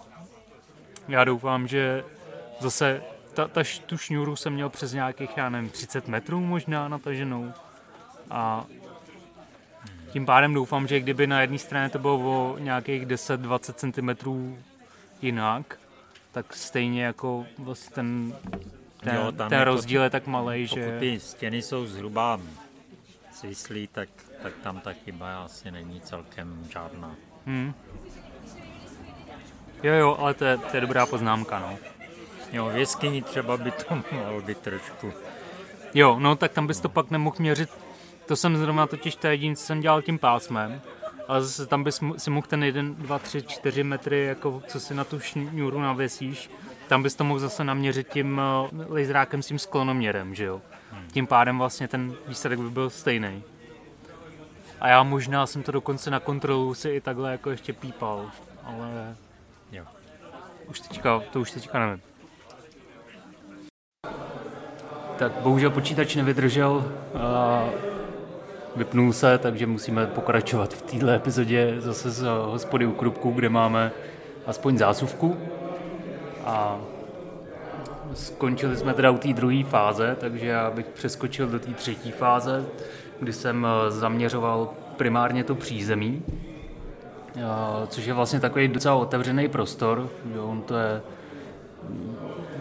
[1.08, 2.04] já doufám, že
[2.60, 3.02] zase
[3.34, 7.52] ta, ta, tu šňůru jsem měl přes nějakých, já nevím, 30 metrů možná nataženou.
[8.30, 8.64] A
[10.10, 14.60] tím pádem doufám, že kdyby na jedné straně to bylo o nějakých 10-20 cm
[15.22, 15.78] jinak,
[16.32, 18.34] tak stejně jako vlastně ten,
[19.00, 20.84] ten, jo, ten jako rozdíl je tak malý, že...
[20.84, 22.40] Pokud ty stěny jsou zhruba
[23.32, 24.08] svislý, tak,
[24.42, 27.16] tak tam ta chyba asi není celkem žádná.
[27.46, 27.74] Hmm.
[29.82, 31.78] Jo, jo, ale to je, to je dobrá poznámka, no.
[32.52, 35.12] Jo, v jeskyni třeba by to mohlo být trošku.
[35.94, 37.70] Jo, no tak tam bys to pak nemohl měřit
[38.28, 40.80] to jsem zrovna totiž to jediný, co jsem dělal tím pásmem,
[41.28, 44.94] ale zase tam bys si mohl ten 1, 2, 3, 4 metry, jako co si
[44.94, 46.50] na tu šňůru navěsíš,
[46.88, 50.60] tam bys to mohl zase naměřit tím eh, laserákem s tím sklonoměrem, že jo.
[51.12, 53.42] Tím pádem vlastně ten výsledek by byl stejný.
[54.80, 58.30] A já možná jsem to dokonce na kontrolu si i takhle jako ještě pípal,
[58.64, 59.16] ale
[59.72, 59.84] jo.
[60.70, 62.02] Už teďka, to už teďka nevím.
[65.18, 67.64] Tak bohužel počítač nevydržel a
[68.76, 73.92] vypnul se, takže musíme pokračovat v této epizodě zase z hospody u Krupku, kde máme
[74.46, 75.36] aspoň zásuvku.
[76.44, 76.78] A
[78.14, 82.66] skončili jsme teda u té druhé fáze, takže já bych přeskočil do té třetí fáze,
[83.20, 86.22] kdy jsem eh, zaměřoval primárně to přízemí,
[87.36, 87.40] eh,
[87.86, 91.02] což je vlastně takový docela otevřený prostor, že on to je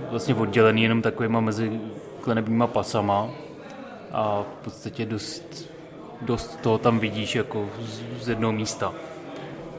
[0.10, 1.82] vlastně oddělený jenom takovýma mezi
[2.22, 3.30] klenebníma pasama
[4.12, 5.70] a v podstatě dost,
[6.22, 8.94] dost toho tam vidíš jako z, z jednoho místa.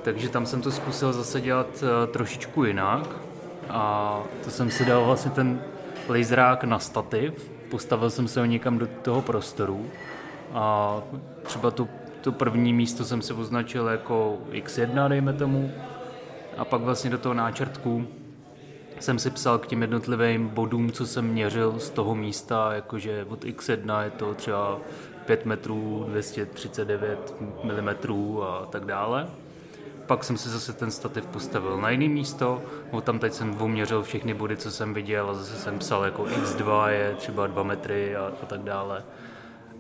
[0.03, 3.09] Takže tam jsem to zkusil zase dělat eh, trošičku jinak
[3.69, 5.61] a to jsem si dal vlastně ten
[6.09, 9.87] laserák na stativ, postavil jsem se ho někam do toho prostoru
[10.53, 10.97] a
[11.43, 11.89] třeba tu,
[12.21, 15.71] to první místo jsem si označil jako x1, dejme tomu,
[16.59, 18.07] a pak vlastně do toho náčrtku
[19.01, 23.45] jsem si psal k těm jednotlivým bodům, co jsem měřil z toho místa, jakože od
[23.45, 24.79] x1 je to třeba
[25.25, 27.35] 5 metrů, 239
[27.65, 27.89] mm
[28.43, 29.27] a tak dále.
[30.07, 34.03] Pak jsem si zase ten stativ postavil na jiné místo, od tam teď jsem oměřil
[34.03, 38.17] všechny body, co jsem viděl a zase jsem psal jako x2 je třeba 2 metry
[38.17, 39.03] a, a tak dále.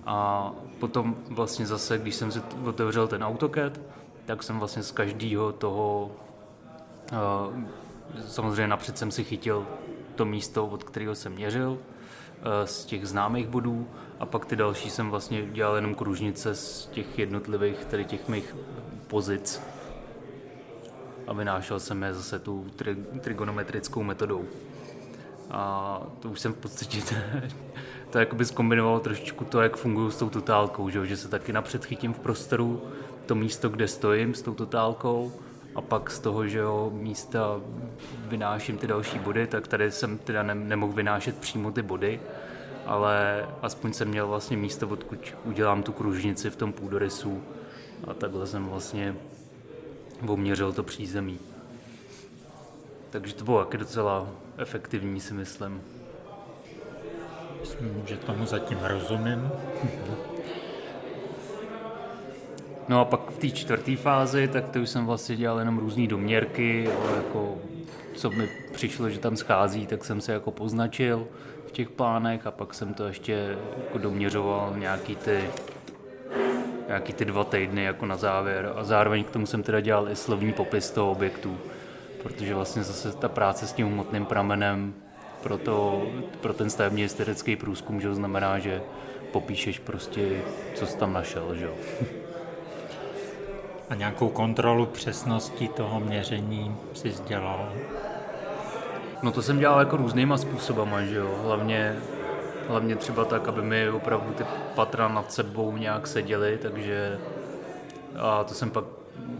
[0.09, 3.81] A potom vlastně zase, když jsem si otevřel ten AutoCAD,
[4.27, 6.11] tak jsem vlastně z každého toho,
[7.13, 7.65] uh,
[8.27, 9.67] samozřejmě napřed jsem si chytil
[10.15, 11.79] to místo, od kterého jsem měřil, uh,
[12.65, 13.89] z těch známých bodů
[14.21, 18.57] a pak ty další jsem vlastně dělal jenom kružnice z těch jednotlivých, tedy těch mých
[19.07, 19.63] pozic
[21.27, 24.45] a vynášel jsem je zase tu tri- trigonometrickou metodou.
[25.51, 27.03] A to už jsem v podstatě
[28.11, 31.85] to jakoby zkombinoval trošičku to, jak fungují s tou totálkou, že, že se taky napřed
[31.85, 32.83] chytím v prostoru
[33.27, 35.33] to místo, kde stojím s tou totálkou
[35.75, 37.61] a pak z toho, že jo, místa
[38.29, 42.21] vynáším ty další body, tak tady jsem teda ne, nemohl vynášet přímo ty body,
[42.87, 47.43] ale aspoň jsem měl vlastně místo, odkud udělám tu kružnici v tom půdorysu
[48.07, 49.17] a takhle jsem vlastně
[50.27, 51.39] oměřil to přízemí.
[53.11, 55.81] Takže to bylo taky docela efektivní, si myslím.
[57.61, 59.51] Myslím, že tomu zatím rozumím.
[62.89, 66.07] No a pak v té čtvrté fázi, tak to už jsem vlastně dělal jenom různé
[66.07, 67.59] doměrky, ale jako
[68.15, 71.27] co mi přišlo, že tam schází, tak jsem se jako poznačil
[71.67, 75.45] v těch plánech a pak jsem to ještě jako doměřoval nějaký ty
[76.89, 80.17] nějaký ty dva týdny jako na závěr a zároveň k tomu jsem teda dělal i
[80.17, 81.59] slovní popis toho objektu,
[82.23, 84.95] protože vlastně zase ta práce s tím hmotným pramenem
[85.43, 86.07] pro, to,
[86.41, 88.83] pro ten stavební estetický průzkum, že znamená, že
[89.33, 90.41] popíšeš prostě,
[90.75, 91.71] co jsi tam našel, že
[93.91, 97.73] A nějakou kontrolu přesnosti toho měření si dělal?
[99.23, 101.39] No to jsem dělal jako různýma způsobama, že jo.
[101.43, 101.97] Hlavně
[102.69, 107.19] Hlavně třeba tak, aby mi opravdu ty patra nad sebou nějak seděly, takže
[108.19, 108.85] a to jsem pak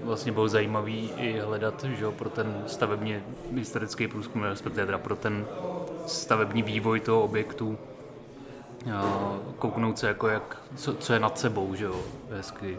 [0.03, 3.23] vlastně bylo zajímavý i hledat že jo, pro ten stavební
[3.55, 5.47] historický průzkum, respektive teda pro ten
[6.09, 7.79] stavební vývoj toho objektu.
[8.95, 12.79] A kouknout se, jako jak, co, co je nad sebou, že jo, hezky.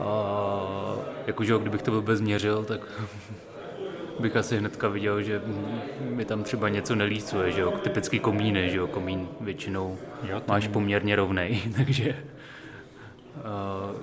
[0.00, 0.96] A
[1.26, 2.80] jakože kdybych to vůbec měřil, tak
[4.20, 5.42] bych asi hnedka viděl, že
[6.00, 10.68] mi tam třeba něco nelícuje, že jo, typický komíny, že jo, komín většinou jo, máš
[10.68, 12.16] poměrně rovnej, takže
[13.36, 13.96] uh,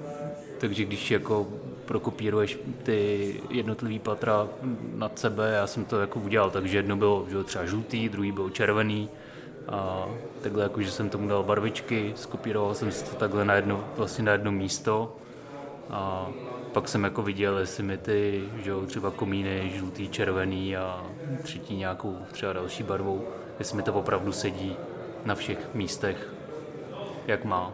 [0.58, 1.47] takže když jako
[1.86, 4.48] prokopíruješ ty jednotlivý patra
[4.96, 8.50] nad sebe, já jsem to jako udělal, takže jedno bylo že třeba žlutý, druhý byl
[8.50, 9.10] červený.
[9.67, 10.08] A
[10.41, 14.24] takhle jako, že jsem tomu dal barvičky, skopíroval jsem si to takhle na jedno, vlastně
[14.24, 15.15] na jedno místo.
[15.89, 16.28] A
[16.72, 21.06] pak jsem jako viděl, jestli mi ty, že třeba komíny žlutý, červený a
[21.44, 23.28] třetí nějakou třeba další barvou,
[23.60, 24.76] jestli mi to opravdu sedí
[25.26, 26.34] na všech místech,
[27.28, 27.72] jak má.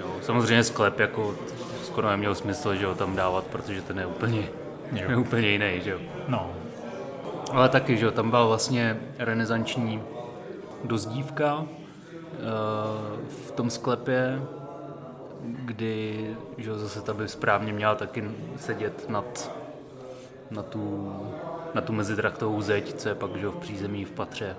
[0.00, 1.34] Jo, samozřejmě sklep jako
[1.86, 4.48] skoro neměl smysl, že ho tam dávat, protože ten je úplně,
[4.92, 5.10] jo.
[5.10, 5.98] je úplně jiný, že jo.
[6.28, 6.50] No.
[7.52, 10.02] Ale taky, že jo, tam byla vlastně renesanční
[10.84, 11.66] dozdívka uh,
[13.46, 14.42] v tom sklepě,
[15.42, 16.26] kdy
[16.58, 18.24] že zase ta by správně měla taky
[18.56, 19.50] sedět nad,
[20.50, 21.14] na tu,
[21.74, 24.56] na tu mezitrachtovou zeď, co je pak že v přízemí v patře.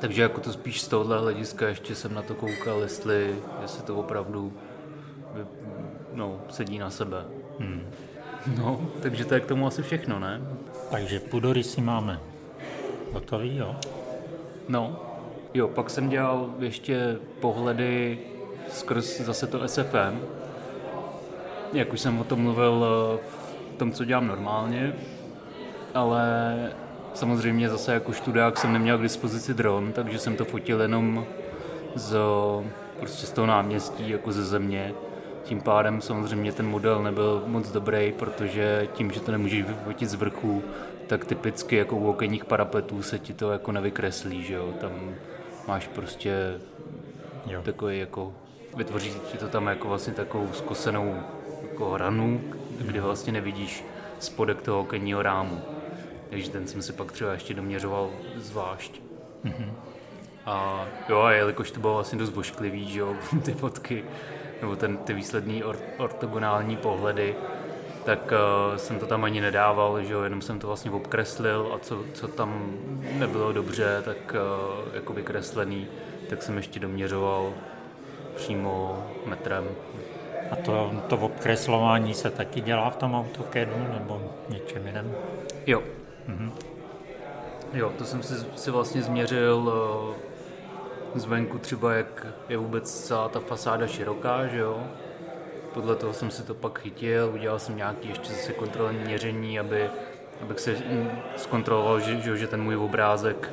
[0.00, 3.96] Takže jako to spíš z tohohle hlediska ještě jsem na to koukal, jestli, jestli to
[3.96, 4.52] opravdu
[6.14, 7.24] no, sedí na sebe.
[7.58, 7.82] Hmm.
[8.58, 10.40] No, takže to je k tomu asi všechno, ne?
[10.90, 11.20] Takže
[11.62, 12.20] si máme
[13.12, 13.76] hotový, jo?
[14.68, 15.00] No,
[15.54, 18.18] jo, pak jsem dělal ještě pohledy
[18.68, 20.20] skrz zase to SFM.
[21.72, 23.18] Jak už jsem o tom mluvil eh,
[23.74, 24.92] v tom, co dělám normálně,
[25.94, 26.24] ale
[27.14, 31.26] samozřejmě zase jako študák jsem neměl k dispozici dron, takže jsem to fotil jenom
[31.94, 32.16] z,
[33.00, 34.94] prostě z toho náměstí, jako ze země.
[35.44, 40.14] Tím pádem samozřejmě ten model nebyl moc dobrý, protože tím, že to nemůžeš vyfotit z
[40.14, 40.62] vrchu,
[41.06, 44.74] tak typicky jako u okenních parapetů se ti to jako nevykreslí, že jo?
[44.80, 45.14] Tam
[45.68, 46.60] máš prostě
[47.46, 47.62] jo.
[47.62, 48.32] takový jako,
[48.76, 51.16] vytvoří ti to tam jako vlastně takovou zkosenou
[51.70, 52.40] jako ranu,
[52.80, 53.84] kdy vlastně nevidíš
[54.18, 55.60] spodek toho okenního rámu.
[56.30, 59.00] Takže ten jsem si pak třeba ještě doměřoval zvlášť.
[59.44, 59.72] Mm-hmm.
[60.46, 64.04] A jo, a jelikož to bylo vlastně dost vošklivý, že jo, ty fotky,
[64.64, 67.36] nebo ten, ty výslední or, ortogonální pohledy,
[68.04, 71.78] tak uh, jsem to tam ani nedával, že jo, jenom jsem to vlastně obkreslil a
[71.78, 72.78] co, co tam
[73.12, 75.86] nebylo dobře, tak uh, jako vykreslený,
[76.28, 77.52] tak jsem ještě doměřoval
[78.36, 79.64] přímo metrem.
[80.50, 85.14] A to, to obkreslování se taky dělá v tom AutoCADu nebo něčem jiném?
[85.66, 85.82] Jo.
[86.26, 86.52] Mhm.
[87.72, 90.33] Jo, to jsem si, si vlastně změřil uh,
[91.14, 94.86] zvenku třeba, jak je vůbec celá ta fasáda široká, že jo.
[95.74, 99.90] Podle toho jsem si to pak chytil, udělal jsem nějaký ještě zase kontrolní měření, aby,
[100.42, 103.52] abych se mm, zkontroloval, že, že, že ten můj obrázek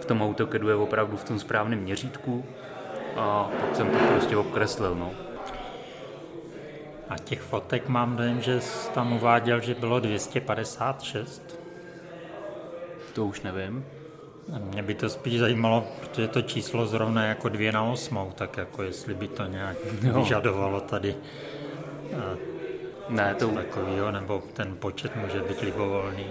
[0.00, 2.44] v tom AutoCADu je opravdu v tom správném měřítku
[3.16, 5.10] a pak jsem to prostě obkreslil, no.
[7.08, 8.60] A těch fotek mám dojem, že
[8.94, 11.60] tam uváděl, že bylo 256.
[13.14, 13.84] To už nevím.
[14.72, 18.82] Mě by to spíš zajímalo, protože to číslo zrovna jako dvě na osmou, tak jako
[18.82, 20.20] jestli by to nějak jo.
[20.22, 21.14] vyžadovalo tady
[23.08, 23.48] ne, to...
[23.48, 26.26] takového, nebo ten počet může být libovolný.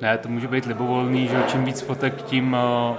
[0.00, 2.96] Ne, to může být libovolný, že čím víc fotek, tím uh,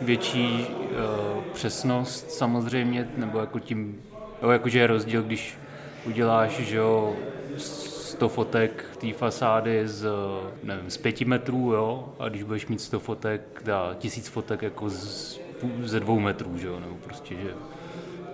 [0.00, 4.00] větší uh, přesnost samozřejmě, nebo jako tím,
[4.42, 5.58] jo, jakože je rozdíl, když
[6.06, 7.16] uděláš, že jo,
[8.22, 10.06] 100 fotek té fasády z,
[10.62, 14.90] nevím, z 5 metrů, jo, a když budeš mít 100 fotek, dá tisíc fotek jako
[14.90, 15.40] z,
[15.84, 17.50] ze dvou metrů, že jo, nebo prostě, že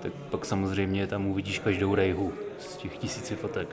[0.02, 3.68] tak pak samozřejmě tam uvidíš každou rejhu z těch tisíci fotek.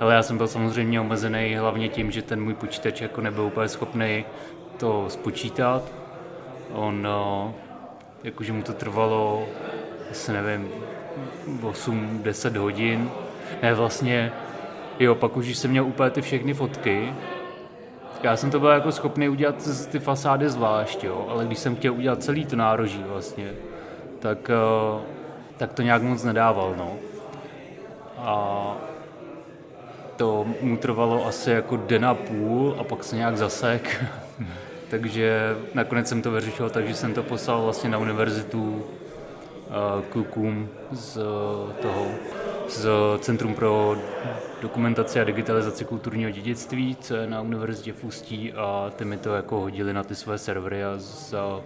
[0.00, 3.68] Ale já jsem byl samozřejmě omezený hlavně tím, že ten můj počítač jako nebyl úplně
[3.68, 4.24] schopný
[4.76, 5.82] to spočítat.
[6.72, 7.54] On, no,
[8.24, 9.46] jakože mu to trvalo,
[10.10, 10.68] asi nevím,
[11.60, 13.10] 8-10 hodin.
[13.62, 14.32] Ne, vlastně
[14.98, 17.12] Jo, pak už jsem měl úplně ty všechny fotky,
[18.22, 21.94] já jsem to byl jako schopný udělat ty fasády zvlášť, jo, ale když jsem chtěl
[21.94, 23.52] udělat celý to nároží vlastně,
[24.18, 25.00] tak, eh,
[25.56, 26.96] tak to nějak moc nedával, no.
[28.18, 28.76] A
[30.16, 34.04] to mu trvalo asi jako den a půl a pak se nějak zasek.
[34.90, 38.84] takže nakonec jsem to vyřešil, takže jsem to poslal vlastně na univerzitu
[39.66, 41.14] eh, klukům z
[41.82, 42.06] toho
[42.68, 42.88] z
[43.20, 43.96] Centrum pro
[44.62, 49.34] dokumentaci a digitalizaci kulturního dědictví, co je na univerzitě v Ústí a ty mi to
[49.34, 51.60] jako hodili na ty své servery a za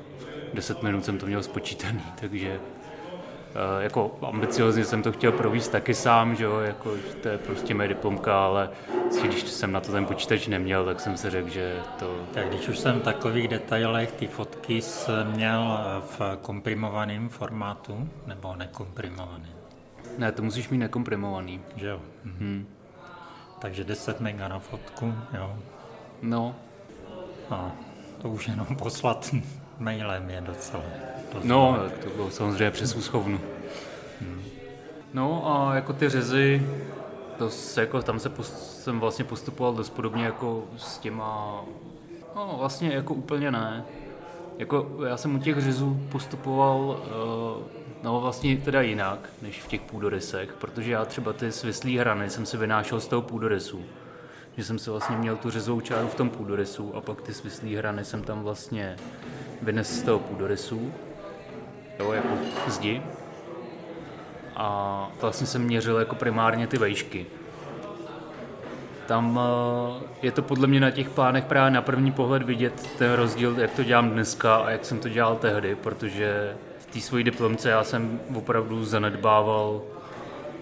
[0.54, 5.94] 10 minut jsem to měl spočítaný, takže eh, jako ambiciozně jsem to chtěl províst taky
[5.94, 8.70] sám, že jo, jako to je prostě moje diplomka, ale
[9.22, 12.16] když jsem na to ten počítač neměl, tak jsem si řekl, že to...
[12.34, 14.80] Tak když už jsem v takových detailech, ty fotky
[15.24, 19.61] měl v komprimovaném formátu nebo nekomprimovaném?
[20.18, 21.60] Ne, to musíš mít nekomprimovaný.
[21.76, 22.00] Že jo.
[22.24, 22.36] Mhm.
[22.38, 22.66] Hmm.
[23.58, 25.56] Takže 10 mega na fotku, jo.
[26.22, 26.54] No.
[27.50, 27.72] A
[28.22, 29.34] to už jenom poslat
[29.78, 30.82] mailem je docela.
[31.32, 33.40] docela no, tak to bylo samozřejmě přes úschovnu.
[34.20, 34.42] Hmm.
[35.14, 36.66] No a jako ty řezy,
[37.38, 41.60] to se, jako, tam se post, jsem vlastně postupoval dost podobně jako s těma,
[42.36, 43.84] no vlastně jako úplně ne.
[44.58, 49.80] Jako já jsem u těch řezů postupoval uh, No vlastně teda jinak, než v těch
[49.80, 53.84] půdorysech, protože já třeba ty svislý hrany jsem si vynášel z toho půdorysu.
[54.56, 57.76] Že jsem si vlastně měl tu řezovou čáru v tom půdorysu a pak ty svislý
[57.76, 58.96] hrany jsem tam vlastně
[59.62, 60.92] vynesl z toho půdorysu,
[61.98, 62.28] jo, jako
[62.66, 63.02] zdi.
[64.56, 67.26] A vlastně jsem měřil jako primárně ty vejšky.
[69.06, 73.12] Tam eh, je to podle mě na těch plánech právě na první pohled vidět ten
[73.12, 76.56] rozdíl, jak to dělám dneska a jak jsem to dělal tehdy, protože
[76.92, 79.82] té svojí diplomce já jsem opravdu zanedbával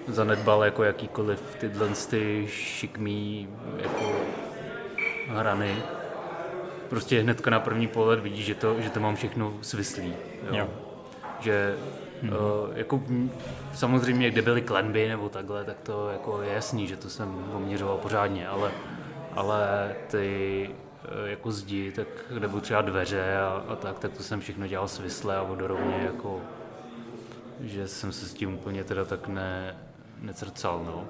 [0.09, 4.13] zanedbal jako jakýkoliv tyhle ty šikmý jako
[5.29, 5.77] hrany.
[6.89, 10.15] prostě hnedka na první pohled vidíš, že to, že to mám všechno svislý.
[10.47, 10.57] Jo.
[10.57, 10.69] jo.
[11.41, 11.75] Že
[12.23, 12.33] hmm.
[12.33, 12.39] uh,
[12.75, 13.03] jako
[13.75, 17.97] samozřejmě, kde byly klenby nebo takhle, tak to jako je jasný, že to jsem poměřoval
[17.97, 18.71] pořádně, ale,
[19.35, 20.71] ale ty
[21.25, 25.37] jako zdi, tak byly třeba dveře a, a tak, tak to jsem všechno dělal svisle
[25.37, 26.41] a vodorovně jako
[27.61, 29.77] že jsem se s tím úplně teda tak ne,
[30.21, 31.09] necrcal, no.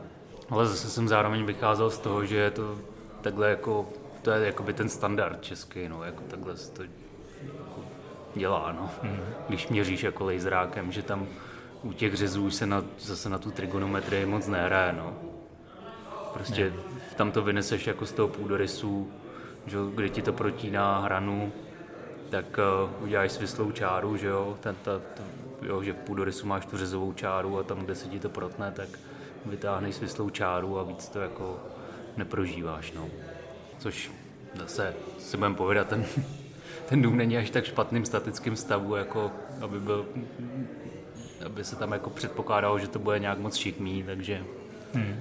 [0.51, 2.79] Ale zase jsem zároveň vycházel z toho, že je to
[3.21, 3.89] takhle jako,
[4.23, 7.81] to je jakoby ten standard český, no, jako takhle se to jako
[8.35, 8.91] dělá, no.
[9.03, 9.21] Mm.
[9.49, 11.27] Když měříš jako laserákem, že tam
[11.83, 15.15] u těch řezů už se na, zase na tu trigonometrii moc nehraje, no.
[16.33, 16.77] Prostě ne.
[17.17, 19.13] tam to vyneseš jako z toho půdorysu,
[19.67, 21.53] že, kdy ti to protíná hranu,
[22.31, 25.23] tak uh, uděláš svislou čáru, že jo, ten, ta, ta,
[25.63, 28.73] jo, že v půdorysu máš tu řezovou čáru a tam, kde se ti to protne,
[28.73, 28.89] tak
[29.47, 31.59] vytáhneš svislou čáru a víc to jako
[32.17, 33.09] neprožíváš, no.
[33.79, 34.11] Což
[34.55, 36.05] zase si budeme povědat, ten,
[36.89, 40.07] ten dům není až tak špatným statickým stavu, jako aby byl
[41.47, 44.45] aby se tam jako předpokládalo, že to bude nějak moc šikmý, takže
[44.93, 45.21] hmm.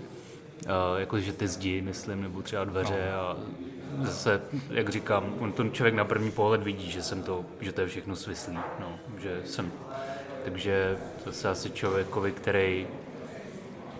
[0.65, 3.17] uh, jako, že ty zdi, myslím, nebo třeba dveře no.
[3.17, 3.37] a
[4.01, 7.81] zase, jak říkám, on ten člověk na první pohled vidí, že jsem to, že to
[7.81, 9.71] je všechno svislý, no, že jsem,
[10.43, 12.87] takže zase asi člověkovi, který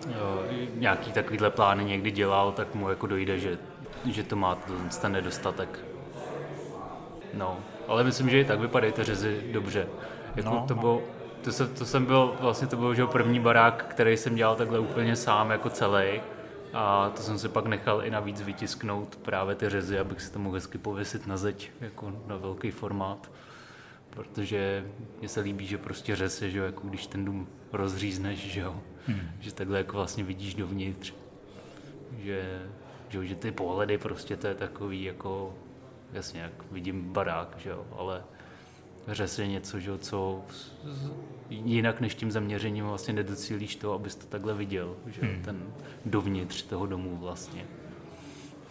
[0.06, 0.42] jo,
[0.74, 3.58] nějaký takovýhle plány někdy dělal, tak mu jako dojde, že,
[4.04, 4.58] že to má
[5.00, 5.80] ten nedostatek.
[7.34, 9.86] No, ale myslím, že i tak vypadají ty řezy dobře.
[10.36, 10.80] Jako no, to no.
[10.80, 11.02] bylo,
[11.44, 14.78] to, se, to jsem byl, vlastně to byl že první barák, který jsem dělal takhle
[14.78, 16.20] úplně sám jako celý.
[16.72, 20.38] A to jsem si pak nechal i navíc vytisknout právě ty řezy, abych si to
[20.38, 23.30] mohl hezky pověsit na zeď, jako na velký formát.
[24.10, 24.86] Protože
[25.18, 28.82] mně se líbí, že prostě řez je, že jako když ten dům rozřízneš, že jo,
[29.06, 29.20] hmm.
[29.40, 31.14] že takhle jako vlastně vidíš dovnitř.
[32.18, 32.62] Že,
[33.08, 35.54] že, že ty pohledy prostě to je takový jako,
[36.12, 38.22] jasně, jak vidím barák, že jo, ale
[39.14, 40.42] řez je něco, že, co
[41.50, 45.42] jinak než tím zaměřením vlastně nedocílíš to, abys to takhle viděl, že hmm.
[45.42, 45.62] ten
[46.04, 47.64] dovnitř toho domu vlastně.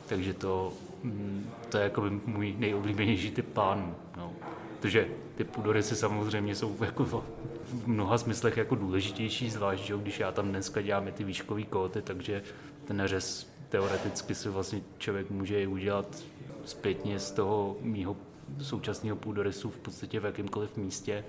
[0.07, 0.73] Takže to,
[1.03, 3.95] mm, to je jako můj nejoblíbenější typ plánů.
[4.17, 4.33] No.
[4.79, 10.31] Protože ty půdorysy samozřejmě jsou jako v mnoha smyslech jako důležitější, zvlášť, že když já
[10.31, 12.43] tam dneska děláme ty výškové kóty, takže
[12.85, 16.23] ten řez teoreticky si vlastně člověk může i udělat
[16.65, 18.17] zpětně z toho mýho
[18.61, 21.25] současného půdorysu v podstatě v jakémkoliv místě.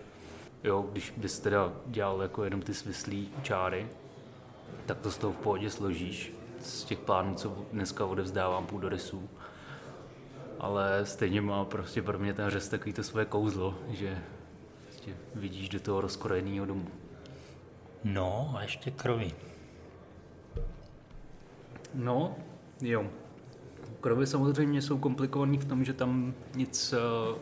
[0.64, 3.88] Jo, když bys teda dělal jako jenom ty svislý čáry,
[4.86, 9.28] tak to z toho v pohodě složíš z těch plánů, co dneska odevzdávám půdorysů.
[10.58, 14.18] Ale stejně má prostě pro mě ten řez takový to svoje kouzlo, že
[14.86, 16.86] prostě vidíš do toho rozkrojeného domu.
[18.04, 19.32] No a ještě krovy.
[21.94, 22.36] No,
[22.80, 23.10] jo.
[24.00, 27.38] Krovy samozřejmě jsou komplikovaný v tom, že tam nic, eh,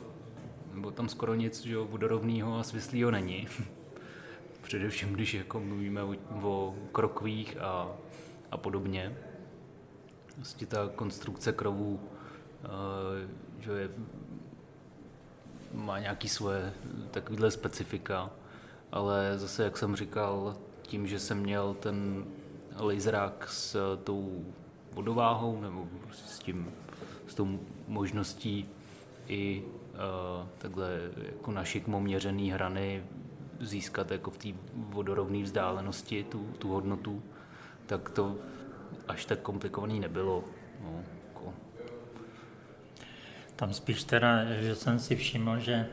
[0.74, 3.48] nebo tam skoro nic že vodorovného a svislého není.
[4.62, 7.88] Především, když jako mluvíme o, o krokvích a,
[8.50, 9.16] a podobně.
[10.36, 12.00] Vlastně ta konstrukce krovů
[12.64, 13.28] eh,
[13.61, 13.90] že je,
[15.74, 16.72] má nějaký svoje
[17.11, 18.30] takovýhle specifika,
[18.92, 22.24] ale zase, jak jsem říkal, tím, že jsem měl ten
[22.76, 24.44] laserák s tou
[24.99, 26.72] vodováhou nebo prostě s tím,
[27.26, 28.68] s tou možností
[29.28, 33.05] i uh, takhle jako na šikmo měřený hrany
[33.61, 37.22] získat jako v té vodorovné vzdálenosti tu, tu hodnotu,
[37.86, 38.36] tak to
[39.09, 40.44] až tak komplikovaný nebylo.
[40.82, 41.55] No, jako.
[43.57, 45.86] Tam spíš teda, že jsem si všiml, že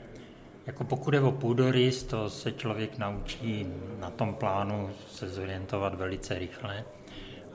[0.65, 3.67] jako pokud je o půdorys, to se člověk naučí
[3.99, 6.85] na tom plánu se zorientovat velice rychle.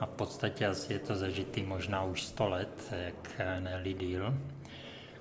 [0.00, 4.34] A v podstatě asi je to zažitý možná už 100 let, jak ne díl.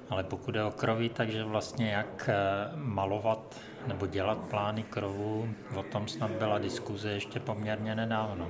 [0.09, 5.83] Ale pokud je o kroví, takže vlastně jak eh, malovat nebo dělat plány krovu, o
[5.83, 8.49] tom snad byla diskuze ještě poměrně nedávno.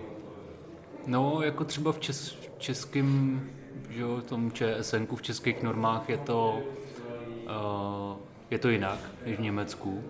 [1.07, 3.41] No, jako třeba v, čes, v českém,
[3.89, 6.59] že jo, tom ČSN v českých normách je to,
[7.45, 8.17] uh,
[8.49, 10.03] je to jinak než v Německu.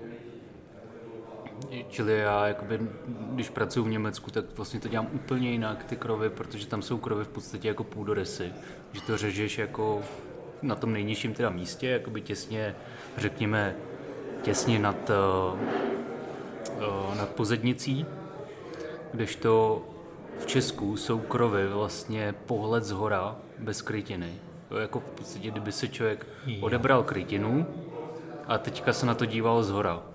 [1.90, 6.30] Čili já, jakoby, když pracuji v Německu, tak vlastně to dělám úplně jinak, ty krovy,
[6.30, 8.52] protože tam jsou krovy v podstatě jako půdorysy.
[8.92, 10.02] Že to řežeš jako
[10.62, 12.76] na tom nejnižším teda místě, jakoby těsně,
[13.18, 13.76] řekněme,
[14.42, 15.60] těsně nad, uh,
[16.78, 18.06] uh, nad pozednicí,
[19.14, 19.82] kdežto
[20.40, 24.34] v Česku jsou krovy vlastně pohled z hora bez krytiny.
[24.70, 26.26] To jako v podstatě, kdyby se člověk
[26.62, 27.66] odebral krytinu
[28.48, 30.09] a teďka se na to díval z hora.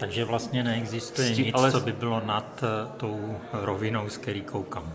[0.00, 1.72] Takže vlastně neexistuje Sti, nic, ale...
[1.72, 4.92] co by bylo nad uh, tou rovinou, z který koukám.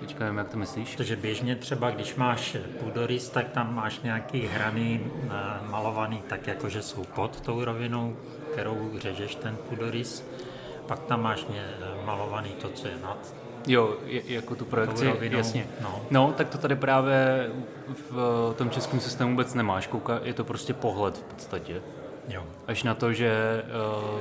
[0.00, 0.96] Teďka nevím, jak to myslíš.
[0.96, 5.28] Protože běžně třeba, když máš půdorys, tak tam máš nějaký hrany eh,
[5.70, 8.16] malovaný tak, jako že jsou pod tou rovinou,
[8.52, 10.24] kterou řežeš ten půdorys.
[10.86, 11.46] Pak tam máš
[12.04, 13.34] malovaný to, co je nad
[13.66, 15.66] Jo, je, jako tu projekci, rovinou, jasně.
[15.80, 16.00] No.
[16.10, 17.50] no, tak to tady právě
[18.10, 19.86] v tom českém systému vůbec nemáš.
[19.86, 21.82] Kouka, je to prostě pohled v podstatě.
[22.30, 22.42] Jo.
[22.66, 23.62] Až na to, že
[24.02, 24.20] uh,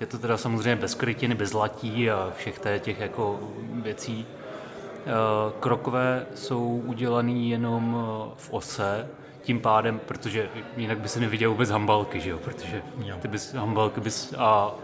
[0.00, 3.40] je to teda samozřejmě bez krytiny, bez latí a všech těch jako
[3.82, 4.26] věcí.
[4.26, 9.08] Uh, krokové jsou udělané jenom uh, v ose,
[9.42, 12.38] tím pádem, protože jinak by se neviděl vůbec hambalky, že jo?
[12.38, 12.82] Protože
[13.20, 14.74] ty bys hambalky bys a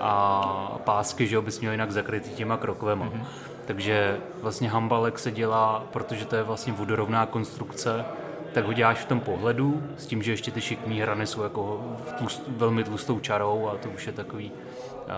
[0.00, 3.06] a pásky, že jo, bys měl jinak zakrytý těma krokovema.
[3.06, 3.24] Mm-hmm.
[3.66, 8.04] Takže vlastně hambalek se dělá, protože to je vlastně vodorovná konstrukce,
[8.52, 11.96] tak ho děláš v tom pohledu, s tím, že ještě ty šikmý hrany jsou jako
[12.18, 14.52] tlust, velmi tlustou čarou a to už je takový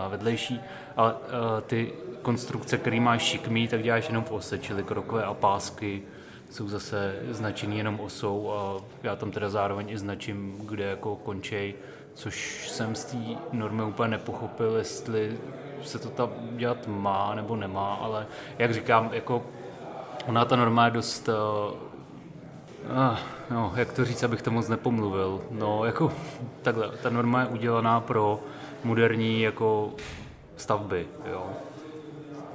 [0.08, 0.60] vedlejší.
[0.96, 1.16] Ale a,
[1.60, 6.02] ty konstrukce, které máš šikmý, tak děláš jenom v ose, čili krokové a pásky
[6.50, 11.74] jsou zase značený jenom osou a já tam teda zároveň i značím, kde jako končej
[12.14, 13.18] což jsem z té
[13.52, 15.38] normy úplně nepochopil, jestli
[15.82, 18.26] se to tam dělat má nebo nemá, ale
[18.58, 19.42] jak říkám, jako
[20.26, 21.28] ona ta norma je dost
[22.90, 23.18] uh,
[23.50, 25.40] no, jak to říct, abych to moc nepomluvil.
[25.50, 26.12] No, jako
[26.62, 28.40] takhle, ta norma je udělaná pro
[28.84, 29.90] moderní jako
[30.56, 31.46] stavby, jo.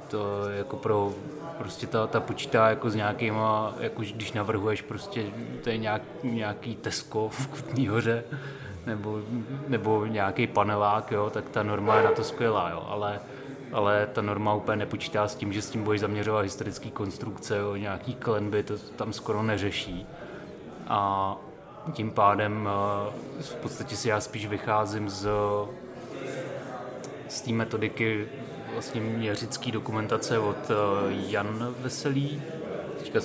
[0.08, 1.12] To jako pro
[1.58, 5.24] prostě ta, ta počítá jako s nějakýma, jako když navrhuješ prostě,
[5.64, 8.24] to je nějak, nějaký Tesco v Kutní hoře,
[8.86, 9.20] nebo,
[9.68, 13.20] nebo nějaký panelák, jo, tak ta norma je na to skvělá, jo, ale,
[13.72, 17.76] ale ta norma úplně nepočítá s tím, že s tím budeš zaměřovat historické konstrukce, jo,
[17.76, 20.06] nějaký klenby, to tam skoro neřeší.
[20.88, 21.36] A
[21.92, 25.28] tím pádem eh, v podstatě si já spíš vycházím z,
[27.28, 28.28] z té metodiky
[28.72, 30.74] vlastně měřické dokumentace od eh,
[31.10, 32.42] Jan Veselý,
[32.98, 33.20] teďka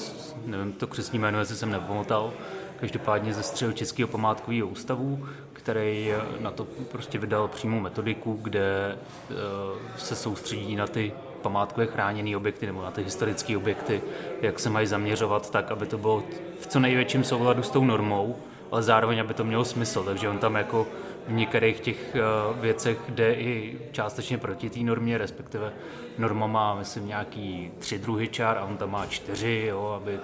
[0.46, 2.34] nevím to křesní jméno, jestli jsem nepomotal,
[2.80, 5.28] každopádně ze středu Českého památkového ústavu,
[5.64, 9.34] který na to prostě vydal přímou metodiku, kde eh,
[9.98, 14.02] se soustředí na ty památkově chráněné objekty nebo na ty historické objekty,
[14.42, 16.24] jak se mají zaměřovat tak, aby to bylo
[16.60, 18.36] v co největším souladu s tou normou,
[18.72, 20.04] ale zároveň, aby to mělo smysl.
[20.04, 20.88] Takže on tam jako
[21.28, 22.22] v některých těch eh,
[22.62, 25.74] věcech jde i částečně proti té normě, respektive
[26.18, 30.20] norma má, myslím, nějaký tři druhy čár a on tam má čtyři, jo, aby...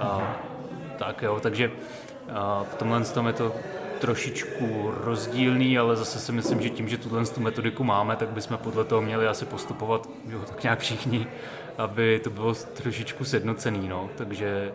[0.00, 0.36] A,
[0.98, 1.70] tak jo, takže
[2.34, 3.52] a v tomhle tom je to
[4.00, 8.58] trošičku rozdílný, ale zase si myslím, že tím, že tuhle tu metodiku máme, tak bychom
[8.58, 11.26] podle toho měli asi postupovat jo, tak nějak všichni,
[11.78, 14.10] aby to bylo trošičku sjednocený, no.
[14.16, 14.72] Takže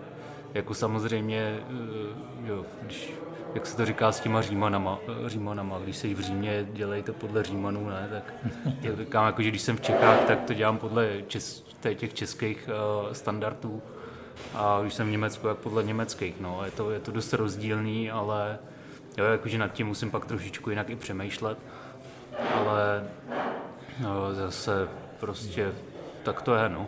[0.54, 3.14] jako samozřejmě, eh, jo, když,
[3.56, 7.44] jak se to říká s těma římanama, římanama když se v Římě dělají to podle
[7.44, 8.34] římanů, ne, tak
[8.82, 11.64] já říkám, jako, že když jsem v Čechách, tak to dělám podle čes,
[11.96, 13.82] těch českých uh, standardů
[14.56, 18.12] a když jsem v Německu, jak podle německých, no, je to, je to dost rozdílný,
[18.12, 18.60] ale
[19.18, 21.58] Jo, jakože nad tím musím pak trošičku jinak i přemýšlet,
[22.54, 23.10] ale
[24.00, 24.88] no, zase
[25.20, 25.72] prostě
[26.24, 26.88] tak to je, no.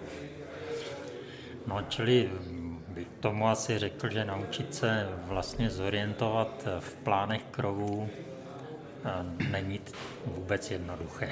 [1.67, 2.29] No, čili
[2.87, 8.09] bych tomu asi řekl, že naučit se vlastně zorientovat v plánech krovů
[9.05, 9.79] eh, není
[10.25, 11.29] vůbec jednoduché.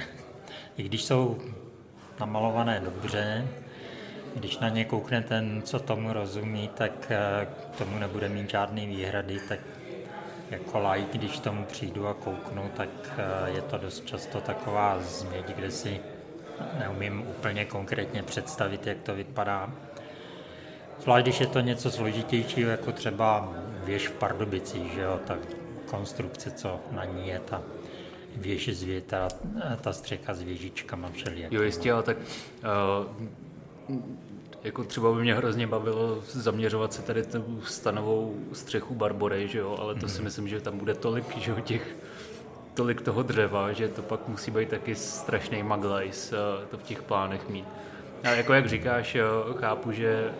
[0.76, 1.38] I když jsou
[2.20, 3.48] namalované dobře,
[4.36, 8.86] když na ně koukne ten, co tomu rozumí, tak eh, k tomu nebude mít žádný
[8.86, 9.58] výhrady, tak
[10.50, 12.88] jako like, když tomu přijdu a kouknu, tak
[13.18, 16.00] eh, je to dost často taková změť, kde si
[16.78, 19.72] neumím úplně konkrétně představit, jak to vypadá.
[21.00, 23.52] Zvlášť, když je to něco složitějšího, jako třeba
[23.84, 25.38] věž v Pardubicích, že jo, tak
[25.86, 27.62] konstrukce, co na ní je, ta
[28.36, 29.28] věž z věta,
[29.80, 31.56] ta střecha s věžičkama všelijakými.
[31.56, 33.96] Jo, jistě, ale tak uh,
[34.64, 39.76] jako třeba by mě hrozně bavilo zaměřovat se tady tu stanovou střechu Barbory, že jo,
[39.80, 40.24] ale to si mhm.
[40.24, 41.96] myslím, že tam bude tolik, že jo, těch
[42.74, 47.02] tolik toho dřeva, že to pak musí být taky strašný maglajs eh, to v těch
[47.02, 47.64] plánech mít.
[48.22, 49.16] A jako jak říkáš,
[49.58, 50.32] chápu, že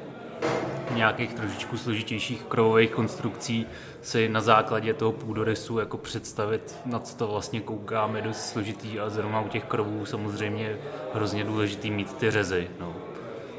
[0.94, 3.66] nějakých trošičku složitějších krovových konstrukcí
[4.02, 9.10] si na základě toho půdorysu jako představit, na co to vlastně koukáme, dost složitý a
[9.10, 10.78] zrovna u těch krovů samozřejmě
[11.14, 12.70] hrozně důležitý mít ty řezy.
[12.80, 12.94] No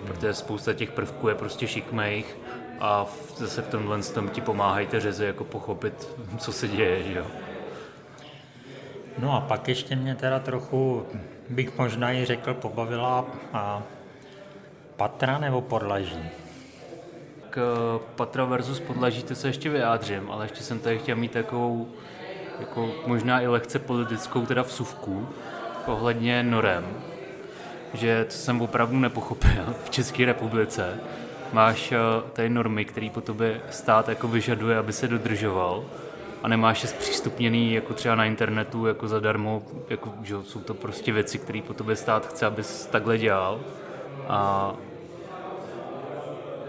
[0.06, 2.38] protože spousta těch prvků je prostě šikmejch
[2.80, 3.06] a
[3.38, 7.26] zase v tomhle tom ti pomáhají ty řezy jako pochopit, co se děje, že jo.
[9.20, 11.06] No a pak ještě mě teda trochu,
[11.50, 13.84] bych možná i řekl, pobavila a
[14.96, 16.30] patra nebo podlaží?
[17.50, 17.60] K
[18.16, 21.88] patra versus podlaží to se ještě vyjádřím, ale ještě jsem tady chtěl mít takovou
[22.60, 25.28] jako možná i lehce politickou teda vsuvku
[25.88, 26.86] ohledně norem
[27.96, 31.00] že co jsem opravdu nepochopil v České republice,
[31.54, 31.98] máš eh,
[32.34, 35.84] tady normy, které po tobě stát jako vyžaduje, aby se dodržoval
[36.46, 41.12] a nemáš je zpřístupněný jako třeba na internetu jako zadarmo, jako, že jsou to prostě
[41.12, 43.60] věci, které po tobě stát chce, abys takhle dělal.
[44.28, 44.72] A,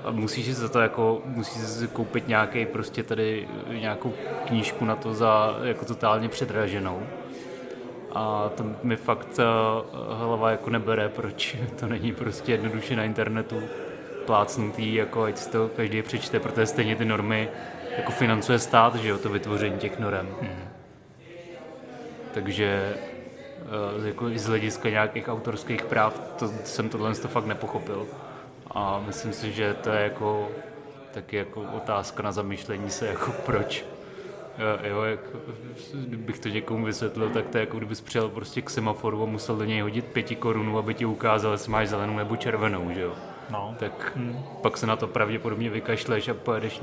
[0.05, 4.15] a musíš za to jako, musíš si koupit nějaký prostě tady nějakou
[4.47, 7.03] knížku na to za jako totálně předraženou
[8.17, 13.63] a to mi fakt uh, hlava jako nebere, proč to není prostě jednoduše na internetu
[14.27, 17.49] plácnutý, jako ať si to každý přečte, protože stejně ty normy
[17.97, 20.29] jako financuje stát, že jo, to vytvoření těch norem.
[20.41, 20.69] Hmm.
[22.35, 22.97] Takže
[23.99, 28.07] uh, jako i z hlediska nějakých autorských práv to, jsem tohle to fakt nepochopil.
[28.71, 30.49] A myslím si, že to je jako
[31.15, 33.85] taky jako otázka na zamýšlení se, jako proč
[34.83, 35.21] Jo, jak,
[35.95, 39.57] kdybych to někomu vysvětlil, tak to je jako kdybys přijel prostě k semaforu a musel
[39.57, 43.13] do něj hodit pěti korunů, aby ti ukázal, jestli máš zelenou nebo červenou, že jo.
[43.51, 43.75] No.
[43.79, 44.43] Tak hmm.
[44.63, 46.83] pak se na to pravděpodobně vykašleš a pojedeš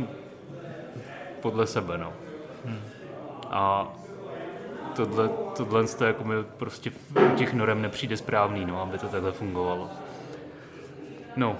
[1.41, 2.13] podle sebe, no.
[2.65, 2.81] Hmm.
[3.49, 3.93] A
[4.95, 6.91] tohle, tohle to jako mi prostě
[7.33, 9.89] u těch norem nepřijde správný, no, aby to takhle fungovalo.
[11.35, 11.55] No.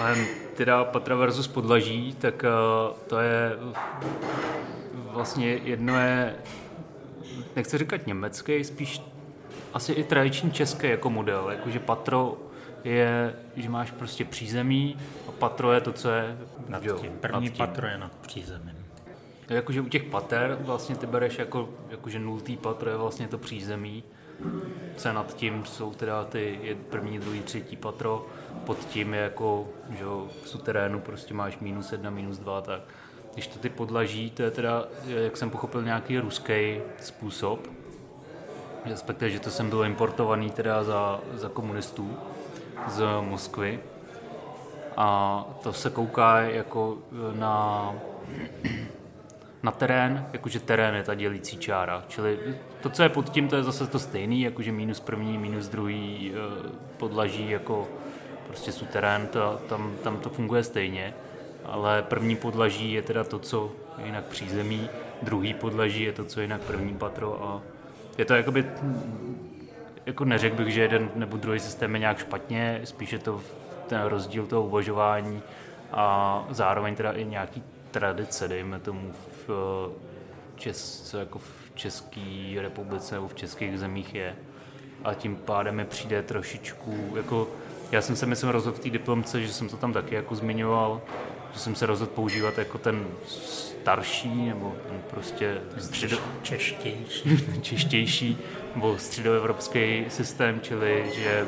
[0.00, 0.16] Ale
[0.56, 3.52] teda Patra versus Podlaží, tak uh, to je
[4.94, 6.36] vlastně jedno je,
[7.56, 9.02] nechci říkat německý, spíš
[9.74, 12.36] asi i tradiční český jako model, jakože Patro
[12.84, 14.96] je, že máš prostě přízemí
[15.28, 16.38] a patro je to, co je
[16.68, 17.12] nad jo, tím.
[17.20, 17.66] První nad tím.
[17.66, 18.86] patro je nad přízemím.
[19.48, 24.04] Jakože u těch pater vlastně ty bereš jako, jakože nultý patro je vlastně to přízemí,
[24.96, 28.26] co nad tím jsou teda ty první, druhý, třetí patro,
[28.64, 30.04] pod tím je jako, že
[30.42, 32.80] v suterénu prostě máš minus jedna, minus dva, tak
[33.32, 37.68] když to ty podlaží, to je teda, jak jsem pochopil, nějaký ruský způsob,
[38.84, 42.16] respektive, že to jsem byl importovaný teda za, za komunistů,
[42.88, 43.80] z Moskvy.
[44.96, 46.98] A to se kouká jako
[47.34, 47.94] na,
[49.62, 52.04] na terén, jakože terén je ta dělící čára.
[52.08, 52.38] Čili
[52.80, 56.32] to, co je pod tím, to je zase to stejný, jakože minus první, minus druhý
[56.34, 57.88] eh, podlaží jako
[58.46, 61.14] prostě suterén, to, tam, tam to funguje stejně.
[61.64, 64.90] Ale první podlaží je teda to, co je jinak přízemí,
[65.22, 67.62] druhý podlaží je to, co je jinak první patro a
[68.18, 68.64] je to jakoby
[70.06, 73.40] jako neřekl bych, že jeden nebo druhý systém je nějak špatně, spíš je to
[73.86, 75.42] ten rozdíl toho uvažování
[75.92, 79.12] a zároveň teda i nějaký tradice, dejme tomu
[79.46, 79.90] v,
[80.56, 82.20] Čes, jako v České
[82.60, 84.36] republice nebo v českých zemích je.
[85.04, 87.48] A tím pádem mi přijde trošičku, jako
[87.92, 91.00] já jsem se myslím rozhodl v té diplomce, že jsem to tam taky jako zmiňoval,
[91.52, 96.16] že jsem se rozhodl používat jako ten starší nebo ten prostě středo...
[96.42, 97.46] češtější.
[97.62, 98.38] češtější
[98.74, 101.46] nebo středoevropský systém, čili že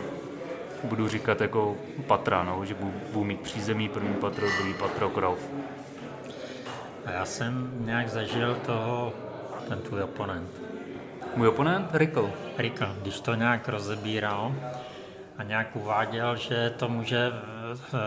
[0.84, 1.76] budu říkat jako
[2.06, 5.38] patra, no, že budu, budu mít přízemí, první patro, druhý patro, krov.
[7.06, 9.12] A já jsem nějak zažil toho,
[9.68, 10.50] ten tvůj oponent.
[11.36, 11.90] Můj oponent?
[11.92, 12.30] Rikl.
[12.58, 14.54] Rikl, když to nějak rozebíral
[15.38, 17.32] a nějak uváděl, že to může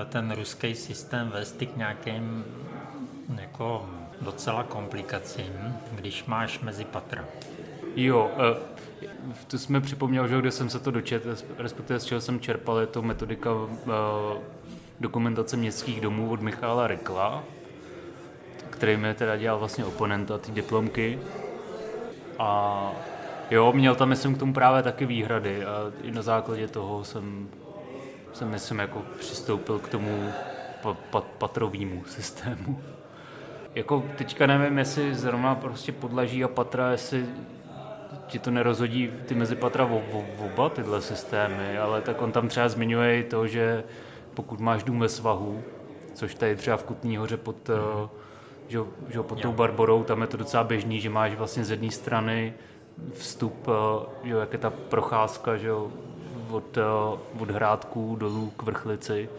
[0.10, 2.46] ten ruský systém vést k nějakým
[3.42, 3.90] jako
[4.22, 7.26] docela komplikacím, když máš mezi patra.
[7.96, 9.08] Jo, eh,
[9.48, 11.24] to jsme připomněl, že kde jsem se to dočet,
[11.58, 13.92] respektive z čeho jsem čerpal, je to metodika eh,
[15.00, 17.44] dokumentace městských domů od Michála Rykla,
[18.70, 21.20] který mi teda dělal vlastně oponenta té diplomky.
[22.40, 22.92] A
[23.52, 27.50] jo, měl tam, myslím, k tomu právě taky výhrady a i na základě toho jsem,
[28.34, 30.32] jsem myslím, jako přistoupil k tomu
[30.82, 32.82] pa, pa, patrovému systému.
[33.76, 37.26] Jako teďka nevím, jestli zrovna prostě podlaží a patra, jestli
[38.28, 42.48] ti to nerozhodí ty mezipatra v, v, v oba tyhle systémy, ale tak on tam
[42.48, 43.84] třeba zmiňuje i to, že
[44.34, 45.64] pokud máš dům ve svahu,
[46.14, 48.10] což tady třeba v Kutní hoře pod, mm.
[48.68, 48.80] že,
[49.10, 52.54] že pod tou Barborou, tam je to docela běžný, že máš vlastně z jedné strany
[53.14, 55.72] vstup, eh, že, jak je ta procházka že,
[56.52, 56.84] od, eh,
[57.40, 59.30] od Hrádků dolů k Vrchlici,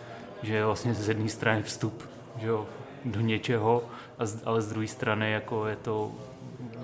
[0.42, 2.48] že je vlastně z jedné strany vstup že,
[3.05, 3.82] do něčeho,
[4.44, 6.12] ale z druhé strany jako je to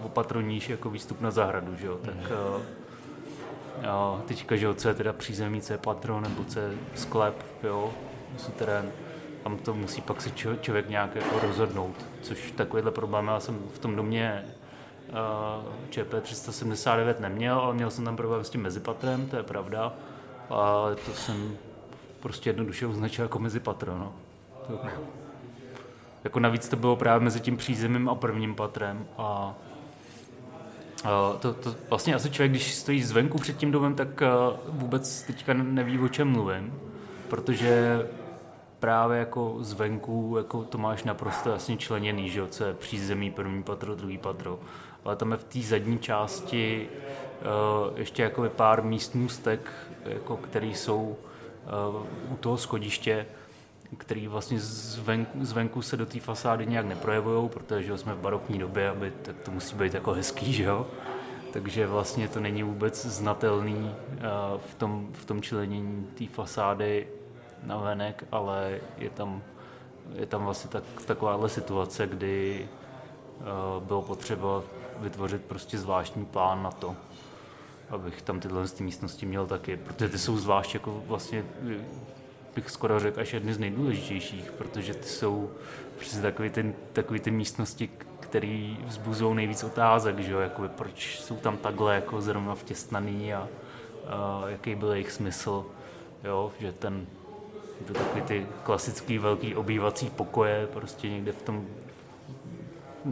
[0.03, 3.87] opatroníš jako výstup na zahradu, že jo, tak mm.
[3.89, 7.45] a teďka, že jo, co je teda přízemí, co je patro, nebo co je sklep,
[7.63, 7.91] jo,
[8.37, 8.93] suterén,
[9.43, 13.79] tam to musí pak si člověk nějak jako rozhodnout, což takovýhle problém já jsem v
[13.79, 14.45] tom domě
[15.91, 19.93] ČP 379 neměl, ale měl jsem tam problém s tím mezipatrem, to je pravda,
[20.51, 21.57] ale to jsem
[22.21, 24.13] prostě jednoduše označil jako mezipatro, no.
[24.67, 24.81] To,
[26.25, 29.55] jako navíc to bylo právě mezi tím přízemím a prvním patrem a
[31.41, 34.23] to, to vlastně asi člověk, když stojí zvenku před tím domem, tak
[34.69, 36.75] vůbec teďka neví, o čem mluvím,
[37.29, 38.03] protože
[38.81, 43.63] právě jako zvenku jako to máš naprosto jasně členěný, že jo, co je přízemí, první
[43.63, 44.59] patro, druhý patro.
[45.05, 46.89] Ale tam je v té zadní části
[47.41, 49.73] uh, ještě jako pár místnůstek,
[50.05, 51.17] jako který jsou
[51.97, 53.27] uh, u toho schodiště,
[53.99, 58.91] který vlastně zvenku, zvenku se do té fasády nějak neprojevují, protože jsme v barokní době,
[58.91, 60.87] aby, tak to musí být jako hezký, že jo?
[61.53, 67.09] Takže vlastně to není vůbec znatelný uh, v tom, v tom členění té fasády
[67.63, 69.43] na venek, ale je tam,
[70.15, 72.69] je tam vlastně tak, takováhle situace, kdy
[73.81, 74.63] bylo potřeba
[75.01, 76.97] vytvořit prostě zvláštní plán na to,
[77.91, 81.45] abych tam tyhle ty místnosti měl taky, protože ty jsou zvlášť jako vlastně
[82.55, 85.51] bych skoro řekl až jedny z nejdůležitějších, protože ty jsou
[85.99, 87.91] přesně takový ty, takový ty místnosti,
[88.21, 93.49] které vzbuzují nejvíc otázek, že jo, jakoby proč jsou tam takhle jako zrovna vtěsnaný a,
[94.07, 95.67] a jaký byl jejich smysl,
[96.25, 97.07] jo, že ten
[97.87, 101.67] to takový ty klasický velký obývací pokoje, prostě někde v tom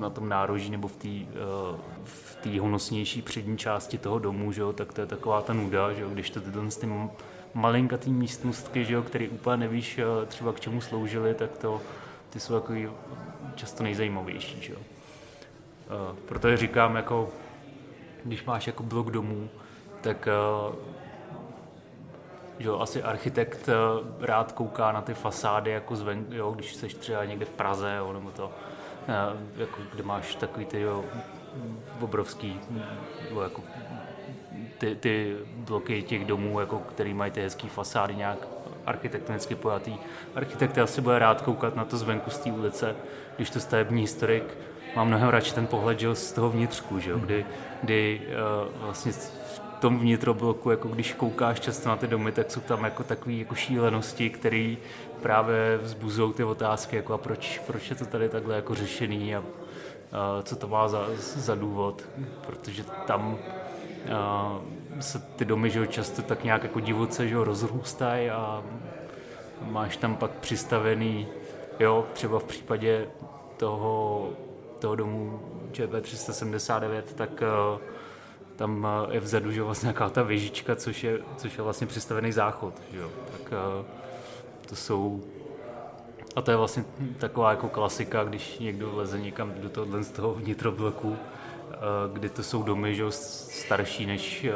[0.01, 1.78] na tom nároží nebo v té uh,
[2.40, 6.03] tý honosnější přední části toho domu, že jo, tak to je taková ta nuda, že
[6.03, 6.88] jo, když to tyhle ty
[7.55, 11.80] malinkatý místnostky, že jo, který úplně nevíš uh, třeba k čemu sloužily, tak to
[12.30, 12.88] ty jsou takový
[13.55, 14.78] často nejzajímavější, že jo.
[14.78, 17.28] Uh, proto říkám, jako
[18.24, 19.49] když máš jako blok domů,
[20.01, 20.28] tak
[22.59, 23.74] že jo, asi architekt eh,
[24.20, 28.12] rád kouká na ty fasády jako zven, jo, když jsi třeba někde v Praze, jo,
[28.12, 28.76] nebo to, eh,
[29.57, 31.04] jako, kde máš takový ty jo,
[32.00, 32.61] obrovský,
[33.30, 33.62] jo, jako
[34.78, 38.48] ty, ty bloky těch domů, jako, který mají ty hezké fasády nějak
[38.86, 39.96] architektonicky pojatý.
[40.34, 42.96] Architekt asi bude rád koukat na to zvenku z té ulice,
[43.36, 44.59] když to stavební historik
[44.96, 47.46] má mnohem radši ten pohled že, z toho vnitřku, že, kdy,
[47.82, 49.12] kdy uh, vlastně
[49.81, 53.55] tom vnitrobloku, jako když koukáš často na ty domy, tak jsou tam jako takové jako
[53.55, 54.77] šílenosti, které
[55.22, 59.39] právě vzbuzují ty otázky, jako a proč, proč je to tady takhle jako řešený a,
[60.12, 62.03] a co to má za, za důvod,
[62.47, 63.39] protože tam
[64.12, 64.59] a,
[65.01, 68.62] se ty domy že často tak nějak jako divoce že rozrůstají a
[69.62, 71.27] máš tam pak přistavený,
[71.81, 73.07] jo, třeba v případě
[73.57, 74.29] toho,
[74.79, 75.41] toho domu
[75.72, 77.43] ČP 379, tak
[78.57, 82.32] tam eh, je vzadu, že vlastně nějaká ta věžička, což je, což je vlastně přistavený
[82.32, 83.11] záchod, že jo.
[83.32, 83.84] Tak eh,
[84.68, 85.22] to jsou
[86.36, 86.84] a to je vlastně
[87.18, 91.16] taková jako klasika, když někdo leze někam do tohohle z toho vnitrobloku,
[91.72, 91.76] eh,
[92.12, 94.46] kdy to jsou domy že starší než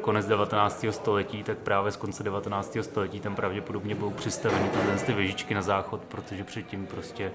[0.00, 0.92] konec 19.
[0.92, 2.82] století, tak právě z konce 19.
[2.82, 7.32] století tam pravděpodobně budou přistaveny tyhle ty věžičky na záchod, protože předtím prostě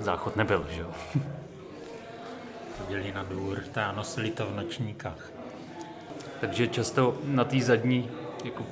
[0.00, 0.90] záchod nebyl, že jo.
[2.80, 5.32] Chodili na důr a nosili to v nočníkách.
[6.40, 8.10] Takže často na té zadní,
[8.44, 8.64] jako,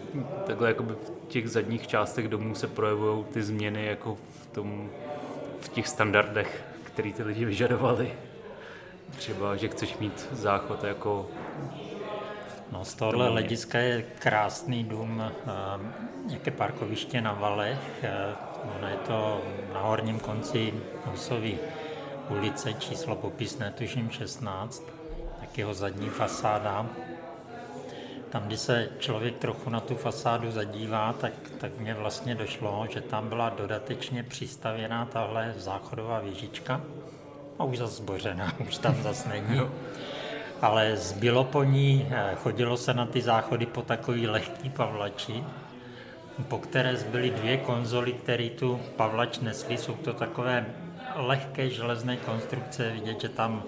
[0.46, 4.90] takhle jako v těch zadních částech domů se projevují ty změny jako v, tom,
[5.60, 8.12] v těch standardech, které ty lidi vyžadovali.
[9.16, 11.26] Třeba, že chceš mít záchod jako
[12.72, 15.22] No z tohohle hlediska je krásný dům,
[16.26, 18.04] nějaké parkoviště na Valech.
[18.78, 19.42] Ono je to
[19.74, 21.58] na horním konci Husový
[22.30, 24.82] ulice, číslo popisné, tuším 16,
[25.40, 26.86] tak jeho zadní fasáda.
[28.30, 33.00] Tam, když se člověk trochu na tu fasádu zadívá, tak, tak mně vlastně došlo, že
[33.00, 36.80] tam byla dodatečně přistavěná tahle záchodová věžička.
[37.58, 39.60] A už zase zbořená, už tam zase není.
[40.62, 45.44] Ale zbylo po ní, eh, chodilo se na ty záchody po takový lehký pavlači,
[46.48, 49.76] po které zbyly dvě konzoly, které tu pavlač nesly.
[49.76, 50.66] Jsou to takové
[51.18, 53.62] lehké železné konstrukce, vidět, že tam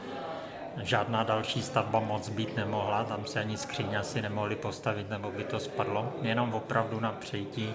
[0.82, 5.44] žádná další stavba moc být nemohla, tam se ani skříň asi nemohli postavit, nebo by
[5.44, 7.72] to spadlo, jenom opravdu na přejítí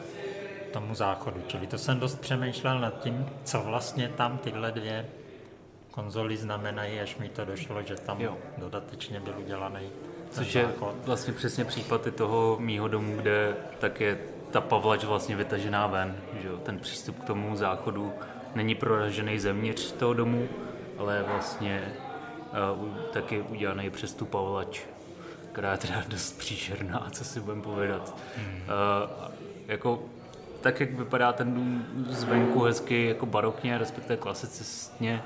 [0.73, 1.41] tomu záchodu.
[1.47, 5.05] Čili to jsem dost přemýšlel nad tím, co vlastně tam tyhle dvě
[5.91, 8.37] konzoly znamenají, až mi to došlo, že tam jo.
[8.57, 9.89] dodatečně byl udělaný
[10.35, 10.67] Což je
[11.05, 14.17] vlastně přesně případ i toho mýho domu, kde tak je
[14.51, 16.57] ta pavlač vlastně vytažená ven, že jo?
[16.57, 18.13] ten přístup k tomu záchodu
[18.55, 20.47] není proražený zevnitř toho domu,
[20.97, 21.93] ale je vlastně
[22.81, 24.81] uh, taky udělaný přes tu pavlač,
[25.51, 28.15] která je teda dost příšerná, co si budeme povědat.
[28.37, 29.31] Uh,
[29.67, 30.03] jako,
[30.61, 35.21] tak, jak vypadá ten dům zvenku hezky jako barokně, respektive klasicistně,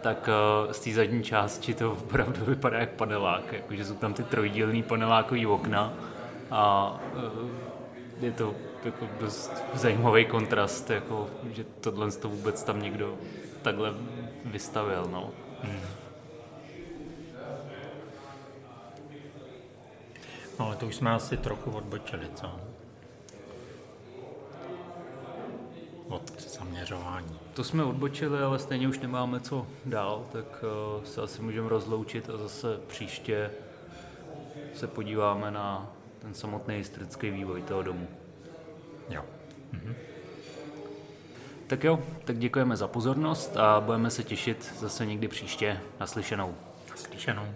[0.00, 0.28] tak
[0.66, 4.82] uh, z té zadní části to opravdu vypadá jak panelák, jakože jsou tam ty trojdílný
[4.82, 5.92] panelákový okna
[6.50, 6.96] a
[8.20, 8.54] je to
[8.84, 13.18] jako dost zajímavý kontrast, jako, že tohle to vůbec tam někdo
[13.62, 13.94] takhle
[14.44, 15.08] vystavil.
[15.10, 15.30] No.
[15.62, 15.80] Hmm.
[20.58, 22.60] No ale to už jsme asi trochu odbočili, co?
[26.08, 27.38] Od zaměřování.
[27.54, 30.64] To jsme odbočili, ale stejně už nemáme co dál, tak
[30.96, 33.50] uh, se asi můžeme rozloučit a zase příště
[34.74, 38.08] se podíváme na ten samotný historický vývoj toho domu.
[39.10, 39.24] Jo.
[39.72, 39.94] Mhm.
[41.66, 45.80] Tak jo, tak děkujeme za pozornost a budeme se těšit zase někdy příště.
[46.00, 46.54] Naslyšenou.
[46.90, 47.46] Naslyšenou.